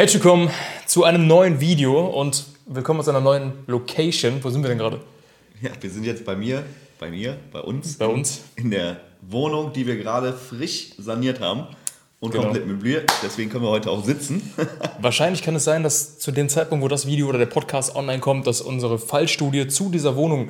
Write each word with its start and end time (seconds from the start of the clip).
Herzlich 0.00 0.24
willkommen 0.24 0.48
zu 0.86 1.04
einem 1.04 1.26
neuen 1.26 1.60
Video 1.60 2.06
und 2.06 2.46
willkommen 2.64 3.00
aus 3.00 3.08
einer 3.10 3.20
neuen 3.20 3.52
Location. 3.66 4.42
Wo 4.42 4.48
sind 4.48 4.62
wir 4.62 4.70
denn 4.70 4.78
gerade? 4.78 4.98
Ja, 5.60 5.72
wir 5.78 5.90
sind 5.90 6.04
jetzt 6.04 6.24
bei 6.24 6.34
mir, 6.34 6.64
bei 6.98 7.10
mir, 7.10 7.36
bei 7.52 7.60
uns. 7.60 7.98
Bei 7.98 8.06
uns. 8.06 8.40
In 8.56 8.70
der 8.70 8.96
Wohnung, 9.20 9.74
die 9.74 9.86
wir 9.86 9.96
gerade 9.98 10.32
frisch 10.32 10.92
saniert 10.96 11.40
haben 11.40 11.66
und 12.18 12.30
Genau. 12.30 12.44
komplett 12.44 12.66
möbliert. 12.66 13.12
Deswegen 13.22 13.50
können 13.50 13.62
wir 13.62 13.68
heute 13.68 13.90
auch 13.90 14.02
sitzen. 14.02 14.40
Wahrscheinlich 15.02 15.42
kann 15.42 15.54
es 15.54 15.64
sein, 15.64 15.82
dass 15.82 16.18
zu 16.18 16.32
dem 16.32 16.48
Zeitpunkt, 16.48 16.82
wo 16.82 16.88
das 16.88 17.06
Video 17.06 17.28
oder 17.28 17.36
der 17.36 17.44
Podcast 17.44 17.94
online 17.94 18.20
kommt, 18.20 18.46
dass 18.46 18.62
unsere 18.62 18.98
Fallstudie 18.98 19.68
zu 19.68 19.90
dieser 19.90 20.16
Wohnung 20.16 20.48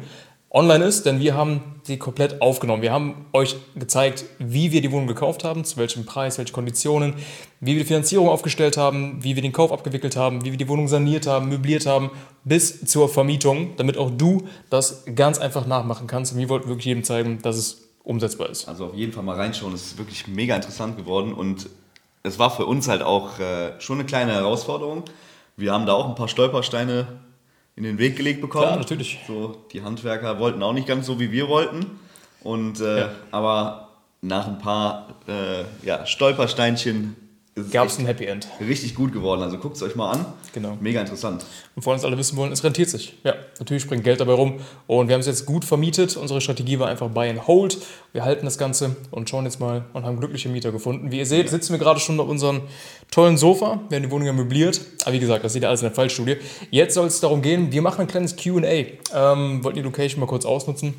online 0.50 0.84
ist, 0.84 1.06
denn 1.06 1.20
wir 1.20 1.34
haben 1.34 1.80
die 1.86 1.96
komplett 1.96 2.42
aufgenommen. 2.42 2.82
Wir 2.82 2.92
haben 2.92 3.26
euch 3.32 3.56
gezeigt, 3.76 4.24
wie 4.38 4.72
wir 4.72 4.82
die 4.82 4.90
Wohnung 4.90 5.06
gekauft 5.06 5.44
haben, 5.44 5.64
zu 5.64 5.76
welchem 5.76 6.04
Preis, 6.04 6.38
welche 6.38 6.52
Konditionen, 6.52 7.14
wie 7.60 7.74
wir 7.74 7.80
die 7.80 7.86
Finanzierung 7.86 8.28
aufgestellt 8.28 8.76
haben, 8.76 9.22
wie 9.22 9.36
wir 9.36 9.42
den 9.42 9.52
Kauf 9.52 9.70
abgewickelt 9.70 10.16
haben, 10.16 10.44
wie 10.44 10.50
wir 10.50 10.58
die 10.58 10.68
Wohnung 10.68 10.88
saniert 10.88 11.26
haben, 11.26 11.48
möbliert 11.48 11.86
haben, 11.86 12.10
bis 12.44 12.84
zur 12.84 13.08
Vermietung, 13.08 13.76
damit 13.76 13.96
auch 13.96 14.10
du 14.10 14.48
das 14.70 15.04
ganz 15.14 15.38
einfach 15.38 15.66
nachmachen 15.66 16.08
kannst. 16.08 16.32
Und 16.32 16.38
wir 16.38 16.48
wollten 16.48 16.68
wirklich 16.68 16.86
jedem 16.86 17.04
zeigen, 17.04 17.40
dass 17.42 17.56
es 17.56 17.88
umsetzbar 18.02 18.50
ist. 18.50 18.68
Also 18.68 18.86
auf 18.86 18.94
jeden 18.94 19.12
Fall 19.12 19.22
mal 19.22 19.36
reinschauen. 19.36 19.72
Es 19.72 19.86
ist 19.86 19.98
wirklich 19.98 20.26
mega 20.26 20.56
interessant 20.56 20.96
geworden 20.96 21.32
und 21.32 21.68
es 22.22 22.38
war 22.38 22.50
für 22.50 22.66
uns 22.66 22.88
halt 22.88 23.02
auch 23.02 23.38
äh, 23.38 23.80
schon 23.80 23.98
eine 23.98 24.06
kleine 24.06 24.32
Herausforderung. 24.32 25.04
Wir 25.56 25.72
haben 25.72 25.86
da 25.86 25.92
auch 25.92 26.08
ein 26.08 26.14
paar 26.14 26.28
Stolpersteine 26.28 27.06
in 27.80 27.84
den 27.84 27.98
Weg 27.98 28.16
gelegt 28.16 28.42
bekommen. 28.42 28.66
Klar, 28.66 28.76
natürlich. 28.76 29.18
So, 29.26 29.56
die 29.72 29.80
Handwerker 29.80 30.38
wollten 30.38 30.62
auch 30.62 30.74
nicht 30.74 30.86
ganz 30.86 31.06
so, 31.06 31.18
wie 31.18 31.32
wir 31.32 31.48
wollten. 31.48 31.86
Und, 32.42 32.78
äh, 32.80 33.00
Ja. 33.00 33.10
Aber 33.30 33.88
nach 34.20 34.46
ein 34.46 34.58
paar 34.58 35.08
äh, 35.26 35.64
ja, 35.86 36.04
Stolpersteinchen 36.04 37.16
Gab 37.72 37.88
es 37.88 37.98
ein 37.98 38.06
Happy 38.06 38.26
End. 38.26 38.46
richtig 38.60 38.94
gut 38.94 39.12
geworden. 39.12 39.42
Also 39.42 39.58
guckt 39.58 39.76
es 39.76 39.82
euch 39.82 39.96
mal 39.96 40.12
an. 40.12 40.24
Genau. 40.54 40.78
Mega 40.80 41.00
interessant. 41.00 41.44
Und 41.74 41.82
vor 41.82 41.92
allem, 41.92 42.00
dass 42.00 42.06
alle 42.06 42.16
wissen 42.16 42.36
wollen, 42.36 42.52
es 42.52 42.62
rentiert 42.62 42.88
sich. 42.88 43.16
Ja, 43.24 43.34
natürlich 43.58 43.82
springt 43.82 44.04
Geld 44.04 44.20
dabei 44.20 44.34
rum. 44.34 44.60
Und 44.86 45.08
wir 45.08 45.14
haben 45.14 45.20
es 45.20 45.26
jetzt 45.26 45.46
gut 45.46 45.64
vermietet. 45.64 46.16
Unsere 46.16 46.40
Strategie 46.40 46.78
war 46.78 46.88
einfach 46.88 47.08
Buy 47.08 47.28
and 47.28 47.46
Hold. 47.48 47.78
Wir 48.12 48.24
halten 48.24 48.44
das 48.44 48.56
Ganze 48.56 48.96
und 49.10 49.28
schauen 49.28 49.44
jetzt 49.44 49.58
mal 49.58 49.84
und 49.92 50.04
haben 50.04 50.18
glückliche 50.18 50.48
Mieter 50.48 50.70
gefunden. 50.70 51.10
Wie 51.10 51.18
ihr 51.18 51.26
seht, 51.26 51.50
sitzen 51.50 51.72
wir 51.72 51.78
gerade 51.78 51.98
schon 51.98 52.18
auf 52.20 52.28
unserem 52.28 52.62
tollen 53.10 53.36
Sofa. 53.36 53.80
Wir 53.88 53.96
haben 53.96 54.04
die 54.04 54.10
Wohnung 54.10 54.26
ja 54.26 54.32
möbliert. 54.32 54.80
Aber 55.02 55.12
wie 55.12 55.20
gesagt, 55.20 55.44
das 55.44 55.52
seht 55.52 55.62
ihr 55.62 55.68
alles 55.68 55.82
in 55.82 55.88
der 55.88 55.94
Fallstudie. 55.94 56.36
Jetzt 56.70 56.94
soll 56.94 57.08
es 57.08 57.20
darum 57.20 57.42
gehen, 57.42 57.72
wir 57.72 57.82
machen 57.82 58.02
ein 58.02 58.06
kleines 58.06 58.36
QA. 58.36 58.84
Ähm, 59.12 59.64
wollten 59.64 59.76
die 59.76 59.82
Location 59.82 60.20
mal 60.20 60.26
kurz 60.26 60.44
ausnutzen. 60.44 60.94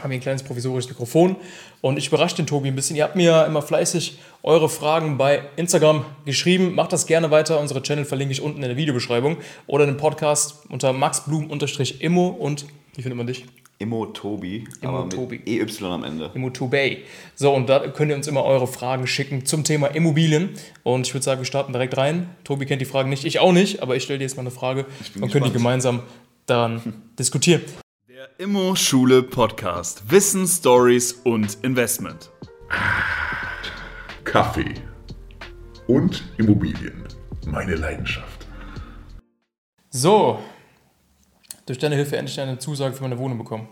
Haben 0.00 0.10
hier 0.10 0.18
ein 0.18 0.22
kleines 0.22 0.42
provisorisches 0.42 0.90
Mikrofon. 0.90 1.36
Und 1.80 1.96
ich 1.96 2.08
überrasche 2.08 2.36
den 2.36 2.46
Tobi 2.46 2.68
ein 2.68 2.74
bisschen. 2.74 2.96
Ihr 2.96 3.04
habt 3.04 3.16
mir 3.16 3.24
ja 3.24 3.44
immer 3.44 3.62
fleißig 3.62 4.18
eure 4.42 4.68
Fragen 4.68 5.18
bei 5.18 5.42
Instagram 5.56 6.04
geschrieben. 6.24 6.74
Macht 6.74 6.92
das 6.92 7.06
gerne 7.06 7.30
weiter. 7.30 7.60
Unsere 7.60 7.82
Channel 7.82 8.04
verlinke 8.04 8.32
ich 8.32 8.40
unten 8.40 8.62
in 8.62 8.68
der 8.68 8.76
Videobeschreibung. 8.76 9.36
Oder 9.66 9.86
den 9.86 9.96
Podcast 9.96 10.64
unter 10.68 10.92
maxblum-immo 10.92 12.28
und, 12.28 12.66
wie 12.94 13.02
findet 13.02 13.16
man 13.16 13.26
dich? 13.26 13.44
Immo 13.82 14.06
Tobi, 14.06 14.64
Immo 14.80 14.92
aber 14.92 15.04
mit 15.04 15.12
Tobi. 15.12 15.40
EY 15.44 15.66
am 15.84 16.04
Ende. 16.04 16.30
Immotubay. 16.34 16.98
So, 17.34 17.52
und 17.52 17.68
da 17.68 17.80
könnt 17.88 18.10
ihr 18.10 18.16
uns 18.16 18.28
immer 18.28 18.44
eure 18.44 18.68
Fragen 18.68 19.08
schicken 19.08 19.44
zum 19.44 19.64
Thema 19.64 19.88
Immobilien. 19.88 20.50
Und 20.84 21.08
ich 21.08 21.14
würde 21.14 21.24
sagen, 21.24 21.40
wir 21.40 21.46
starten 21.46 21.72
direkt 21.72 21.96
rein. 21.96 22.30
Tobi 22.44 22.64
kennt 22.64 22.80
die 22.80 22.86
Fragen 22.86 23.10
nicht, 23.10 23.24
ich 23.24 23.40
auch 23.40 23.52
nicht, 23.52 23.82
aber 23.82 23.96
ich 23.96 24.04
stelle 24.04 24.20
dir 24.20 24.24
jetzt 24.24 24.36
mal 24.36 24.42
eine 24.42 24.52
Frage 24.52 24.86
und 25.20 25.32
können 25.32 25.46
die 25.46 25.52
gemeinsam 25.52 26.02
daran 26.46 26.80
diskutieren. 27.18 27.62
Der 28.22 28.38
Immo-Schule 28.38 29.24
Podcast. 29.24 30.08
Wissen, 30.08 30.46
Stories 30.46 31.12
und 31.24 31.58
Investment. 31.64 32.30
Kaffee 34.22 34.74
und 35.88 36.22
Immobilien. 36.38 37.02
Meine 37.46 37.74
Leidenschaft. 37.74 38.46
So, 39.90 40.38
durch 41.66 41.80
deine 41.80 41.96
Hilfe 41.96 42.16
endlich 42.16 42.38
eine 42.38 42.60
Zusage 42.60 42.94
für 42.94 43.02
meine 43.02 43.18
Wohnung 43.18 43.38
bekommen. 43.38 43.66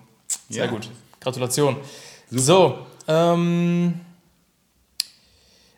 Sehr 0.48 0.64
Ja. 0.64 0.70
gut. 0.72 0.90
Gratulation. 1.20 1.76
So, 2.32 2.86
ähm, 3.06 4.00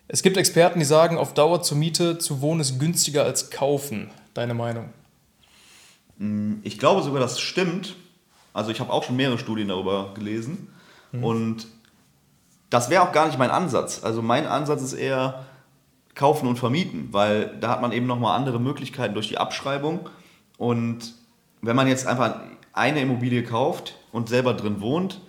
es 0.08 0.22
gibt 0.22 0.38
Experten, 0.38 0.78
die 0.78 0.86
sagen, 0.86 1.18
auf 1.18 1.34
Dauer 1.34 1.62
zur 1.62 1.76
Miete 1.76 2.16
zu 2.16 2.40
wohnen 2.40 2.62
ist 2.62 2.80
günstiger 2.80 3.24
als 3.24 3.50
kaufen. 3.50 4.10
Deine 4.32 4.54
Meinung? 4.54 4.94
Ich 6.62 6.78
glaube 6.78 7.02
sogar, 7.02 7.20
das 7.20 7.38
stimmt. 7.38 7.96
Also 8.52 8.70
ich 8.70 8.80
habe 8.80 8.92
auch 8.92 9.02
schon 9.04 9.16
mehrere 9.16 9.38
Studien 9.38 9.68
darüber 9.68 10.12
gelesen. 10.14 10.68
Und 11.22 11.66
das 12.70 12.88
wäre 12.88 13.02
auch 13.02 13.12
gar 13.12 13.26
nicht 13.26 13.38
mein 13.38 13.50
Ansatz. 13.50 14.02
Also 14.02 14.22
mein 14.22 14.46
Ansatz 14.46 14.82
ist 14.82 14.94
eher 14.94 15.44
kaufen 16.14 16.46
und 16.48 16.58
vermieten, 16.58 17.08
weil 17.10 17.56
da 17.60 17.68
hat 17.68 17.82
man 17.82 17.92
eben 17.92 18.06
nochmal 18.06 18.36
andere 18.36 18.58
Möglichkeiten 18.60 19.14
durch 19.14 19.28
die 19.28 19.38
Abschreibung. 19.38 20.08
Und 20.56 21.14
wenn 21.60 21.76
man 21.76 21.86
jetzt 21.86 22.06
einfach 22.06 22.40
eine 22.72 23.00
Immobilie 23.00 23.44
kauft 23.44 23.94
und 24.10 24.28
selber 24.28 24.54
drin 24.54 24.80
wohnt, 24.80 25.20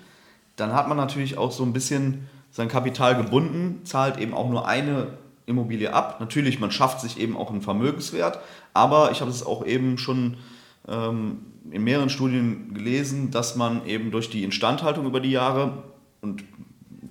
dann 0.56 0.74
hat 0.74 0.88
man 0.88 0.98
natürlich 0.98 1.38
auch 1.38 1.52
so 1.52 1.64
ein 1.64 1.74
bisschen 1.74 2.30
sein 2.52 2.68
Kapital 2.68 3.16
gebunden, 3.16 3.82
zahlt 3.84 4.18
eben 4.18 4.34
auch 4.34 4.50
nur 4.50 4.68
eine 4.68 5.18
Immobilie 5.46 5.92
ab. 5.92 6.18
Natürlich, 6.20 6.60
man 6.60 6.72
schafft 6.72 7.02
sich 7.02 7.20
eben 7.20 7.36
auch 7.36 7.50
einen 7.50 7.62
Vermögenswert, 7.62 8.40
aber 8.74 9.12
ich 9.12 9.22
habe 9.22 9.32
es 9.32 9.46
auch 9.46 9.66
eben 9.66 9.98
schon 9.98 10.38
in 10.86 11.84
mehreren 11.84 12.10
Studien 12.10 12.74
gelesen, 12.74 13.32
dass 13.32 13.56
man 13.56 13.86
eben 13.86 14.12
durch 14.12 14.30
die 14.30 14.44
Instandhaltung 14.44 15.06
über 15.06 15.20
die 15.20 15.32
Jahre 15.32 15.84
und 16.22 16.44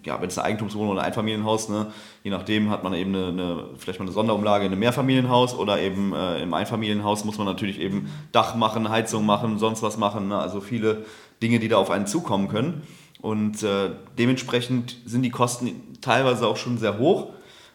ja, 0.04 0.20
wenn 0.20 0.28
es 0.28 0.38
eine 0.38 0.46
Eigentumswohnung 0.46 0.90
oder 0.90 1.02
ein 1.02 1.06
Einfamilienhaus, 1.06 1.68
ne, 1.68 1.92
je 2.24 2.30
nachdem 2.30 2.70
hat 2.70 2.82
man 2.82 2.94
eben 2.94 3.14
eine, 3.14 3.28
eine, 3.28 3.64
vielleicht 3.78 3.98
mal 3.98 4.06
eine 4.06 4.12
Sonderumlage 4.12 4.64
in 4.64 4.72
einem 4.72 4.80
Mehrfamilienhaus 4.80 5.54
oder 5.54 5.80
eben 5.80 6.12
äh, 6.12 6.42
im 6.42 6.54
Einfamilienhaus 6.54 7.24
muss 7.24 7.38
man 7.38 7.46
natürlich 7.46 7.80
eben 7.80 8.10
Dach 8.32 8.54
machen, 8.56 8.88
Heizung 8.88 9.24
machen, 9.24 9.58
sonst 9.58 9.82
was 9.82 9.96
machen, 9.98 10.28
ne, 10.28 10.38
also 10.38 10.60
viele 10.60 11.04
Dinge, 11.42 11.58
die 11.58 11.68
da 11.68 11.76
auf 11.76 11.90
einen 11.90 12.06
zukommen 12.06 12.48
können. 12.48 12.82
Und 13.20 13.62
äh, 13.62 13.90
dementsprechend 14.18 14.96
sind 15.04 15.22
die 15.22 15.30
Kosten 15.30 15.70
teilweise 16.00 16.46
auch 16.46 16.56
schon 16.56 16.78
sehr 16.78 16.98
hoch 16.98 17.28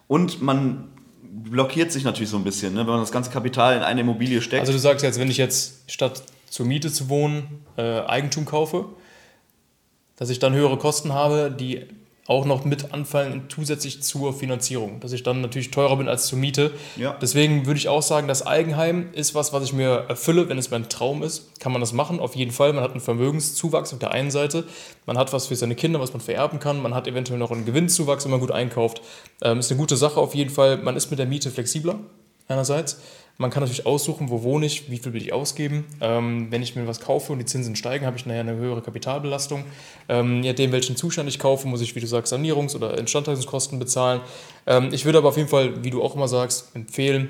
und 0.07 0.41
man 0.41 0.89
blockiert 1.43 1.91
sich 1.91 2.03
natürlich 2.03 2.29
so 2.29 2.37
ein 2.37 2.43
bisschen, 2.43 2.73
ne, 2.73 2.81
wenn 2.81 2.87
man 2.87 2.99
das 2.99 3.11
ganze 3.11 3.29
Kapital 3.29 3.77
in 3.77 3.83
eine 3.83 4.01
Immobilie 4.01 4.41
steckt. 4.41 4.61
Also 4.61 4.73
du 4.73 4.79
sagst 4.79 5.03
jetzt, 5.03 5.19
wenn 5.19 5.29
ich 5.29 5.37
jetzt 5.37 5.89
statt 5.91 6.23
zur 6.49 6.65
Miete 6.65 6.91
zu 6.91 7.09
wohnen 7.09 7.65
äh, 7.77 8.01
Eigentum 8.01 8.45
kaufe, 8.45 8.85
dass 10.15 10.29
ich 10.29 10.39
dann 10.39 10.53
höhere 10.53 10.77
Kosten 10.77 11.13
habe, 11.13 11.55
die 11.57 11.85
auch 12.27 12.45
noch 12.45 12.65
mit 12.65 12.93
anfallen 12.93 13.43
zusätzlich 13.47 14.03
zur 14.03 14.33
Finanzierung, 14.33 14.99
dass 14.99 15.13
ich 15.13 15.23
dann 15.23 15.41
natürlich 15.41 15.71
teurer 15.71 15.95
bin 15.95 16.09
als 16.09 16.27
zur 16.27 16.37
Miete. 16.37 16.71
Ja. 16.97 17.15
Deswegen 17.21 17.65
würde 17.65 17.77
ich 17.77 17.87
auch 17.87 18.01
sagen, 18.01 18.27
das 18.27 18.45
Eigenheim 18.45 19.09
ist 19.13 19.33
was, 19.33 19.53
was 19.53 19.63
ich 19.63 19.73
mir 19.73 20.05
erfülle, 20.09 20.49
wenn 20.49 20.57
es 20.57 20.69
mein 20.69 20.89
Traum 20.89 21.23
ist, 21.23 21.59
kann 21.61 21.71
man 21.71 21.79
das 21.79 21.93
machen, 21.93 22.19
auf 22.19 22.35
jeden 22.35 22.51
Fall. 22.51 22.73
Man 22.73 22.83
hat 22.83 22.91
einen 22.91 22.99
Vermögenszuwachs 22.99 23.93
auf 23.93 23.99
der 23.99 24.11
einen 24.11 24.29
Seite, 24.29 24.65
man 25.05 25.17
hat 25.17 25.31
was 25.31 25.47
für 25.47 25.55
seine 25.55 25.75
Kinder, 25.75 26.01
was 26.01 26.11
man 26.11 26.21
vererben 26.21 26.59
kann, 26.59 26.81
man 26.81 26.93
hat 26.93 27.07
eventuell 27.07 27.39
noch 27.39 27.51
einen 27.51 27.65
Gewinnzuwachs, 27.65 28.25
wenn 28.25 28.31
man 28.31 28.41
gut 28.41 28.51
einkauft. 28.51 29.01
Ähm, 29.41 29.59
ist 29.59 29.71
eine 29.71 29.79
gute 29.79 29.95
Sache 29.95 30.19
auf 30.19 30.35
jeden 30.35 30.49
Fall. 30.49 30.77
Man 30.77 30.97
ist 30.97 31.09
mit 31.09 31.19
der 31.19 31.27
Miete 31.27 31.49
flexibler 31.49 31.99
einerseits. 32.47 32.99
Man 33.39 33.51
kann 33.51 33.61
natürlich 33.61 33.85
aussuchen, 33.85 34.31
wo 34.31 34.41
wohne 34.41 34.65
ich, 34.65 34.89
wie 34.89 34.97
viel 34.97 35.13
will 35.13 35.21
ich 35.21 35.31
ausgeben. 35.31 35.85
Ähm, 36.01 36.47
wenn 36.49 36.63
ich 36.63 36.75
mir 36.75 36.87
was 36.87 36.99
kaufe 36.99 37.31
und 37.31 37.39
die 37.39 37.45
Zinsen 37.45 37.75
steigen, 37.75 38.05
habe 38.05 38.17
ich 38.17 38.25
nachher 38.25 38.39
eine 38.39 38.55
höhere 38.55 38.81
Kapitalbelastung. 38.81 39.63
Ähm, 40.09 40.41
je 40.41 40.49
nachdem, 40.49 40.71
welchen 40.71 40.95
Zustand 40.95 41.29
ich 41.29 41.37
kaufe, 41.37 41.67
muss 41.67 41.81
ich, 41.81 41.95
wie 41.95 41.99
du 41.99 42.07
sagst, 42.07 42.33
Sanierungs- 42.33 42.75
oder 42.75 42.97
Instandhaltungskosten 42.97 43.77
bezahlen. 43.77 44.21
Ähm, 44.65 44.89
ich 44.91 45.05
würde 45.05 45.19
aber 45.19 45.29
auf 45.29 45.37
jeden 45.37 45.49
Fall, 45.49 45.83
wie 45.83 45.91
du 45.91 46.01
auch 46.01 46.15
immer 46.15 46.27
sagst, 46.27 46.75
empfehlen, 46.75 47.29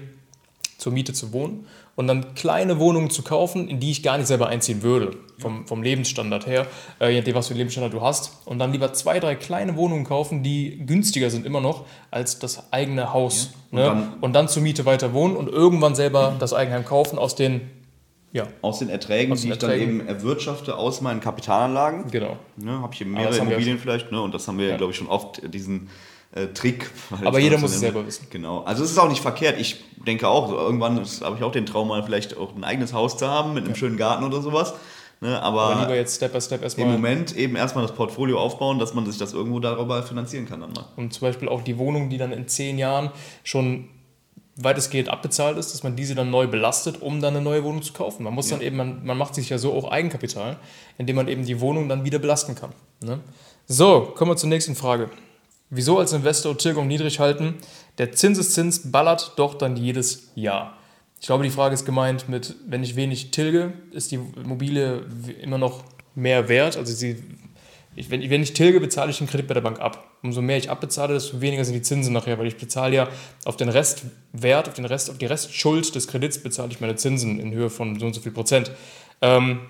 zur 0.78 0.94
Miete 0.94 1.12
zu 1.12 1.34
wohnen 1.34 1.66
und 1.98 2.08
dann 2.08 2.36
kleine 2.36 2.80
Wohnungen 2.80 3.10
zu 3.10 3.24
kaufen, 3.24 3.68
in 3.68 3.80
die 3.82 3.92
ich 3.92 4.04
gar 4.04 4.18
nicht 4.18 4.28
selber 4.28 4.48
einziehen 4.48 4.84
würde, 4.84 5.18
vom, 5.40 5.66
vom 5.68 5.82
Lebensstandard 5.84 6.46
her, 6.48 6.68
äh, 7.02 7.10
je 7.10 7.18
nachdem, 7.18 7.36
was 7.36 7.48
für 7.48 7.52
einen 7.54 7.58
Lebensstandard 7.58 7.94
du 7.94 8.02
hast. 8.02 8.40
Und 8.46 8.60
dann 8.60 8.72
lieber 8.72 8.94
zwei, 8.94 9.20
drei 9.20 9.34
kleine 9.36 9.76
Wohnungen 9.76 10.06
kaufen, 10.06 10.44
die 10.44 10.86
günstiger 10.86 11.30
sind 11.32 11.46
immer 11.46 11.60
noch 11.60 11.86
als 12.12 12.38
das 12.40 12.72
eigene 12.72 13.12
Haus. 13.14 13.52
Und 13.72 13.80
ne? 13.80 13.84
dann- 13.86 14.14
und 14.22 14.34
dann 14.34 14.48
zur 14.48 14.62
Miete 14.64 14.86
weiter 14.86 15.12
wohnen 15.14 15.36
und 15.36 15.50
irgendwann 15.50 15.96
selber 15.96 16.36
das 16.40 16.54
Eigenheim 16.54 16.86
kaufen 16.86 17.18
aus 17.18 17.36
den, 17.36 17.62
ja, 18.32 18.46
aus 18.62 18.78
den 18.80 18.90
Erträgen, 18.90 19.34
Aus 19.34 19.42
den 19.42 19.48
die 19.50 19.54
ich 19.54 19.60
dann 19.60 19.72
eben 19.72 20.08
erwirtschafte 20.08 20.78
aus 20.78 21.02
meinen 21.02 21.20
Kapitalanlagen. 21.20 22.12
genau. 22.12 22.38
Ne, 22.58 22.80
habe 22.80 22.94
ich 22.94 23.02
Aber 23.02 23.10
mehrere 23.10 23.38
Immobilien 23.38 23.80
vielleicht, 23.80 24.12
ne, 24.12 24.22
und 24.22 24.34
das 24.36 24.48
haben 24.48 24.60
wir, 24.60 24.70
Ja. 24.70 24.78
glaube 24.78 24.92
ich, 24.92 24.98
schon 25.00 25.08
oft, 25.08 25.42
diesen 25.52 25.90
äh, 26.32 26.48
Trick. 26.48 26.90
Aber 27.24 27.40
jeder 27.40 27.58
muss 27.58 27.72
es 27.72 27.80
selber 27.80 28.06
wissen. 28.06 28.28
Genau. 28.30 28.62
Also 28.62 28.84
es 28.84 28.92
ist 28.92 28.98
auch 28.98 29.10
nicht 29.10 29.22
verkehrt. 29.22 29.60
Ich 29.60 29.84
denke 30.06 30.28
auch, 30.28 30.52
irgendwann 30.52 30.98
habe 30.98 31.36
ich 31.38 31.44
auch 31.44 31.52
den 31.52 31.66
Traum, 31.66 31.88
mal 31.88 32.04
vielleicht 32.04 32.38
auch 32.38 32.56
ein 32.56 32.64
eigenes 32.64 32.94
Haus 32.94 33.18
zu 33.18 33.28
haben 33.28 33.54
mit 33.54 33.66
einem 33.66 33.76
schönen 33.76 33.98
Garten 33.98 34.24
oder 34.24 34.42
sowas. 34.42 34.74
Ne, 35.20 35.42
aber 35.42 35.64
Aber 35.64 35.82
lieber 35.82 35.96
jetzt 35.96 36.16
Step 36.16 36.32
by 36.32 36.40
Step 36.40 36.60
im 36.60 36.64
erstmal. 36.66 36.88
Moment 36.88 37.36
eben 37.36 37.56
erstmal 37.56 37.84
das 37.86 37.96
Portfolio 37.96 38.40
aufbauen, 38.40 38.78
dass 38.78 38.94
man 38.94 39.06
sich 39.08 39.18
das 39.18 39.34
irgendwo 39.34 39.60
darüber 39.60 40.04
finanzieren 40.04 40.48
kann 40.48 40.62
dann 40.62 40.74
mal. 40.74 40.86
Und 40.96 41.12
zum 41.12 41.22
Beispiel 41.22 41.50
auch 41.50 41.64
die 41.64 41.80
Wohnung, 41.80 42.10
die 42.10 42.20
dann 42.20 42.32
in 42.32 42.48
zehn 42.48 42.78
Jahren 42.78 43.10
schon 43.44 43.90
weitestgehend 44.58 45.10
abbezahlt 45.10 45.58
ist, 45.58 45.74
dass 45.74 45.82
man 45.84 45.96
diese 45.96 46.14
dann 46.14 46.30
neu 46.30 46.48
belastet, 46.48 47.02
um 47.02 47.20
dann 47.20 47.36
eine 47.36 47.44
neue 47.44 47.64
Wohnung 47.64 47.82
zu 47.82 47.94
kaufen. 47.94 48.24
Man 48.24 48.34
muss 48.34 48.50
dann 48.50 48.62
eben, 48.62 48.78
man, 48.78 49.06
man 49.06 49.18
macht 49.18 49.34
sich 49.34 49.50
ja 49.50 49.58
so 49.58 49.74
auch 49.74 49.90
Eigenkapital, 49.90 50.58
indem 51.00 51.16
man 51.16 51.28
eben 51.28 51.46
die 51.46 51.60
Wohnung 51.62 51.90
dann 51.90 52.06
wieder 52.06 52.20
belasten 52.20 52.54
kann. 52.56 52.72
Ne? 53.04 53.20
So, 53.68 54.14
kommen 54.16 54.32
wir 54.32 54.36
zur 54.36 54.50
nächsten 54.50 54.76
Frage. 54.76 55.10
Wieso 55.70 56.00
als 56.00 56.14
Investor 56.14 56.58
Tilgung 56.58 56.88
niedrig 56.88 57.20
halten? 57.20 57.56
Der 57.98 58.14
Zinseszins 58.14 58.92
ballert 58.92 59.34
doch 59.36 59.56
dann 59.56 59.76
jedes 59.76 60.32
Jahr. 60.36 60.78
Ich 61.20 61.28
glaube, 61.28 61.44
die 61.44 61.50
Frage 61.50 61.74
ist 61.74 61.86
gemeint 61.86 62.30
mit, 62.30 62.56
wenn 62.68 62.84
ich 62.84 62.96
wenig 62.96 63.32
tilge, 63.32 63.74
ist 63.92 64.12
die 64.12 64.16
Immobilie 64.16 65.06
immer 65.42 65.58
noch 65.58 65.84
mehr 66.16 66.48
wert. 66.48 66.78
Also 66.78 66.94
sie, 66.94 67.22
ich, 67.96 68.10
wenn, 68.10 68.28
wenn 68.30 68.44
ich 68.44 68.54
tilge, 68.54 68.80
bezahle 68.80 69.12
ich 69.12 69.18
den 69.18 69.28
Kredit 69.28 69.48
bei 69.48 69.56
der 69.56 69.62
Bank 69.62 69.80
ab. 69.80 70.18
Umso 70.22 70.42
mehr 70.42 70.58
ich 70.58 70.70
abbezahle, 70.70 71.16
desto 71.16 71.42
weniger 71.42 71.66
sind 71.66 71.74
die 71.74 71.82
Zinsen 71.82 72.14
nachher, 72.14 72.38
weil 72.38 72.48
ich 72.48 72.58
bezahle 72.58 72.96
ja 72.96 73.10
auf 73.44 73.58
den 73.58 73.70
Restwert, 73.70 74.68
auf, 74.68 74.74
den 74.76 74.86
Rest, 74.86 75.10
auf 75.10 75.18
die 75.18 75.26
Restschuld 75.26 75.94
des 75.96 76.08
Kredits 76.08 76.38
bezahle 76.40 76.72
ich 76.72 76.80
meine 76.80 76.96
Zinsen 76.96 77.40
in 77.40 77.52
Höhe 77.52 77.70
von 77.70 78.00
so 78.00 78.06
und 78.06 78.14
so 78.14 78.22
viel 78.22 78.32
Prozent. 78.32 78.72
Ähm, 79.22 79.62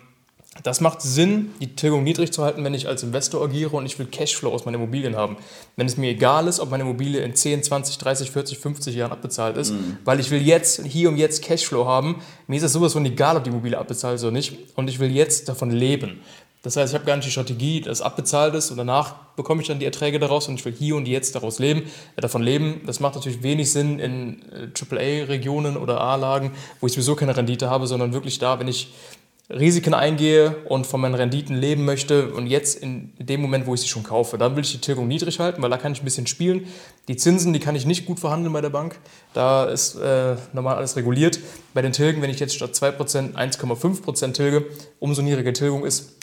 das 0.64 0.82
macht 0.82 1.02
Sinn, 1.02 1.52
die 1.62 1.76
Tilgung 1.76 2.04
niedrig 2.04 2.32
zu 2.32 2.44
halten, 2.44 2.64
wenn 2.64 2.74
ich 2.74 2.88
als 2.88 3.04
Investor 3.04 3.44
agiere 3.44 3.76
und 3.76 3.86
ich 3.86 3.98
will 4.00 4.08
Cashflow 4.08 4.52
aus 4.52 4.66
meinen 4.66 4.76
Immobilien 4.76 5.16
haben. 5.16 5.38
Wenn 5.76 5.88
es 5.88 5.98
mir 5.98 6.12
egal 6.12 6.48
ist, 6.48 6.60
ob 6.60 6.72
meine 6.72 6.84
Immobilie 6.84 7.22
in 7.22 7.36
10, 7.36 7.64
20, 7.64 7.98
30, 7.98 8.32
40, 8.32 8.60
50 8.60 8.96
Jahren 8.96 9.12
abbezahlt 9.12 9.58
ist, 9.58 9.72
mhm. 9.72 9.98
weil 10.06 10.20
ich 10.20 10.32
will 10.32 10.42
jetzt, 10.42 10.84
hier 10.84 11.10
und 11.10 11.18
jetzt 11.18 11.44
Cashflow 11.44 11.86
haben. 11.86 12.22
Mir 12.48 12.58
ist 12.58 12.64
es 12.64 12.74
sowas 12.74 12.94
von 12.94 13.06
egal, 13.06 13.38
ob 13.38 13.44
die 13.44 13.50
Immobilie 13.50 13.78
abbezahlt 13.78 14.16
ist 14.16 14.24
oder 14.24 14.32
nicht. 14.32 14.58
Und 14.76 14.90
ich 14.90 15.00
will 15.00 15.12
jetzt 15.12 15.48
davon 15.50 15.72
leben. 15.72 16.22
Das 16.64 16.76
heißt, 16.76 16.92
ich 16.92 16.96
habe 16.96 17.06
gar 17.06 17.16
nicht 17.16 17.26
die 17.26 17.32
Strategie, 17.32 17.82
dass 17.82 18.02
abbezahlt 18.02 18.56
ist 18.56 18.72
und 18.72 18.78
danach 18.78 19.14
bekomme 19.36 19.62
ich 19.62 19.68
dann 19.68 19.80
die 19.80 19.86
Erträge 19.86 20.20
daraus 20.20 20.48
und 20.48 20.56
ich 20.56 20.66
will 20.66 20.74
hier 20.74 20.96
und 20.96 21.08
jetzt 21.08 21.36
daraus 21.36 21.60
leben, 21.60 21.84
äh, 22.16 22.22
davon 22.22 22.42
leben. 22.42 22.82
Das 22.86 23.00
macht 23.00 23.16
natürlich 23.16 23.44
wenig 23.44 23.72
Sinn 23.72 24.00
in 24.00 24.42
äh, 24.52 24.68
AAA-Regionen 24.78 25.78
oder 25.78 26.02
A-Lagen, 26.02 26.52
wo 26.82 26.88
ich 26.88 26.94
sowieso 26.94 27.16
keine 27.16 27.38
Rendite 27.38 27.70
habe, 27.70 27.88
sondern 27.88 28.12
wirklich 28.12 28.40
da, 28.40 28.60
wenn 28.60 28.68
ich 28.68 28.92
Risiken 29.50 29.94
eingehe 29.94 30.58
und 30.66 30.86
von 30.86 31.00
meinen 31.00 31.16
Renditen 31.16 31.56
leben 31.56 31.86
möchte 31.86 32.34
und 32.34 32.48
jetzt 32.48 32.84
in 32.84 33.14
dem 33.18 33.42
Moment, 33.42 33.66
wo 33.66 33.74
ich 33.74 33.80
sie 33.80 33.88
schon 33.88 34.04
kaufe, 34.04 34.38
dann 34.38 34.58
will 34.58 34.64
ich 34.64 34.74
die 34.74 34.82
Tilgung 34.82 35.08
niedrig 35.08 35.40
halten, 35.40 35.62
weil 35.62 35.70
da 35.70 35.78
kann 35.78 35.94
ich 35.94 36.02
ein 36.02 36.06
bisschen 36.06 36.28
spielen. 36.28 36.68
Die 37.08 37.16
Zinsen, 37.16 37.54
die 37.54 37.62
kann 37.62 37.74
ich 37.74 37.86
nicht 37.86 38.06
gut 38.06 38.20
verhandeln 38.20 38.52
bei 38.52 38.60
der 38.60 38.72
Bank. 38.72 39.00
Da 39.34 39.64
ist 39.64 39.96
äh, 39.96 40.36
normal 40.52 40.76
alles 40.76 40.98
reguliert. 40.98 41.40
Bei 41.74 41.82
den 41.82 41.94
Tilgen, 41.94 42.22
wenn 42.22 42.30
ich 42.30 42.42
jetzt 42.42 42.56
statt 42.56 42.74
2% 42.74 43.36
1,5% 43.36 44.34
tilge, 44.34 44.66
umso 45.00 45.22
niedriger 45.22 45.54
Tilgung 45.54 45.86
ist, 45.86 46.18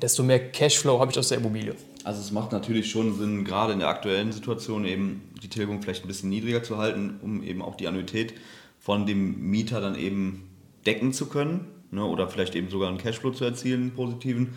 desto 0.00 0.22
mehr 0.22 0.50
Cashflow 0.50 0.98
habe 0.98 1.12
ich 1.12 1.18
aus 1.18 1.28
der 1.28 1.38
Immobilie. 1.38 1.74
Also 2.04 2.22
es 2.22 2.30
macht 2.30 2.52
natürlich 2.52 2.90
schon 2.90 3.14
Sinn, 3.18 3.44
gerade 3.44 3.74
in 3.74 3.80
der 3.80 3.88
aktuellen 3.88 4.32
Situation 4.32 4.86
eben 4.86 5.30
die 5.42 5.48
Tilgung 5.48 5.82
vielleicht 5.82 6.06
ein 6.06 6.08
bisschen 6.08 6.30
niedriger 6.30 6.62
zu 6.62 6.78
halten, 6.78 7.20
um 7.20 7.42
eben 7.42 7.60
auch 7.60 7.76
die 7.76 7.86
Annuität 7.86 8.32
von 8.80 9.04
dem 9.04 9.50
Mieter 9.50 9.82
dann 9.82 9.94
eben 9.94 10.48
decken 10.86 11.12
zu 11.12 11.26
können 11.26 11.66
ne, 11.92 12.04
oder 12.04 12.28
vielleicht 12.28 12.56
eben 12.56 12.68
sogar 12.68 12.88
einen 12.88 12.98
Cashflow 12.98 13.30
zu 13.30 13.44
erzielen, 13.44 13.82
einen 13.82 13.90
positiven, 13.92 14.54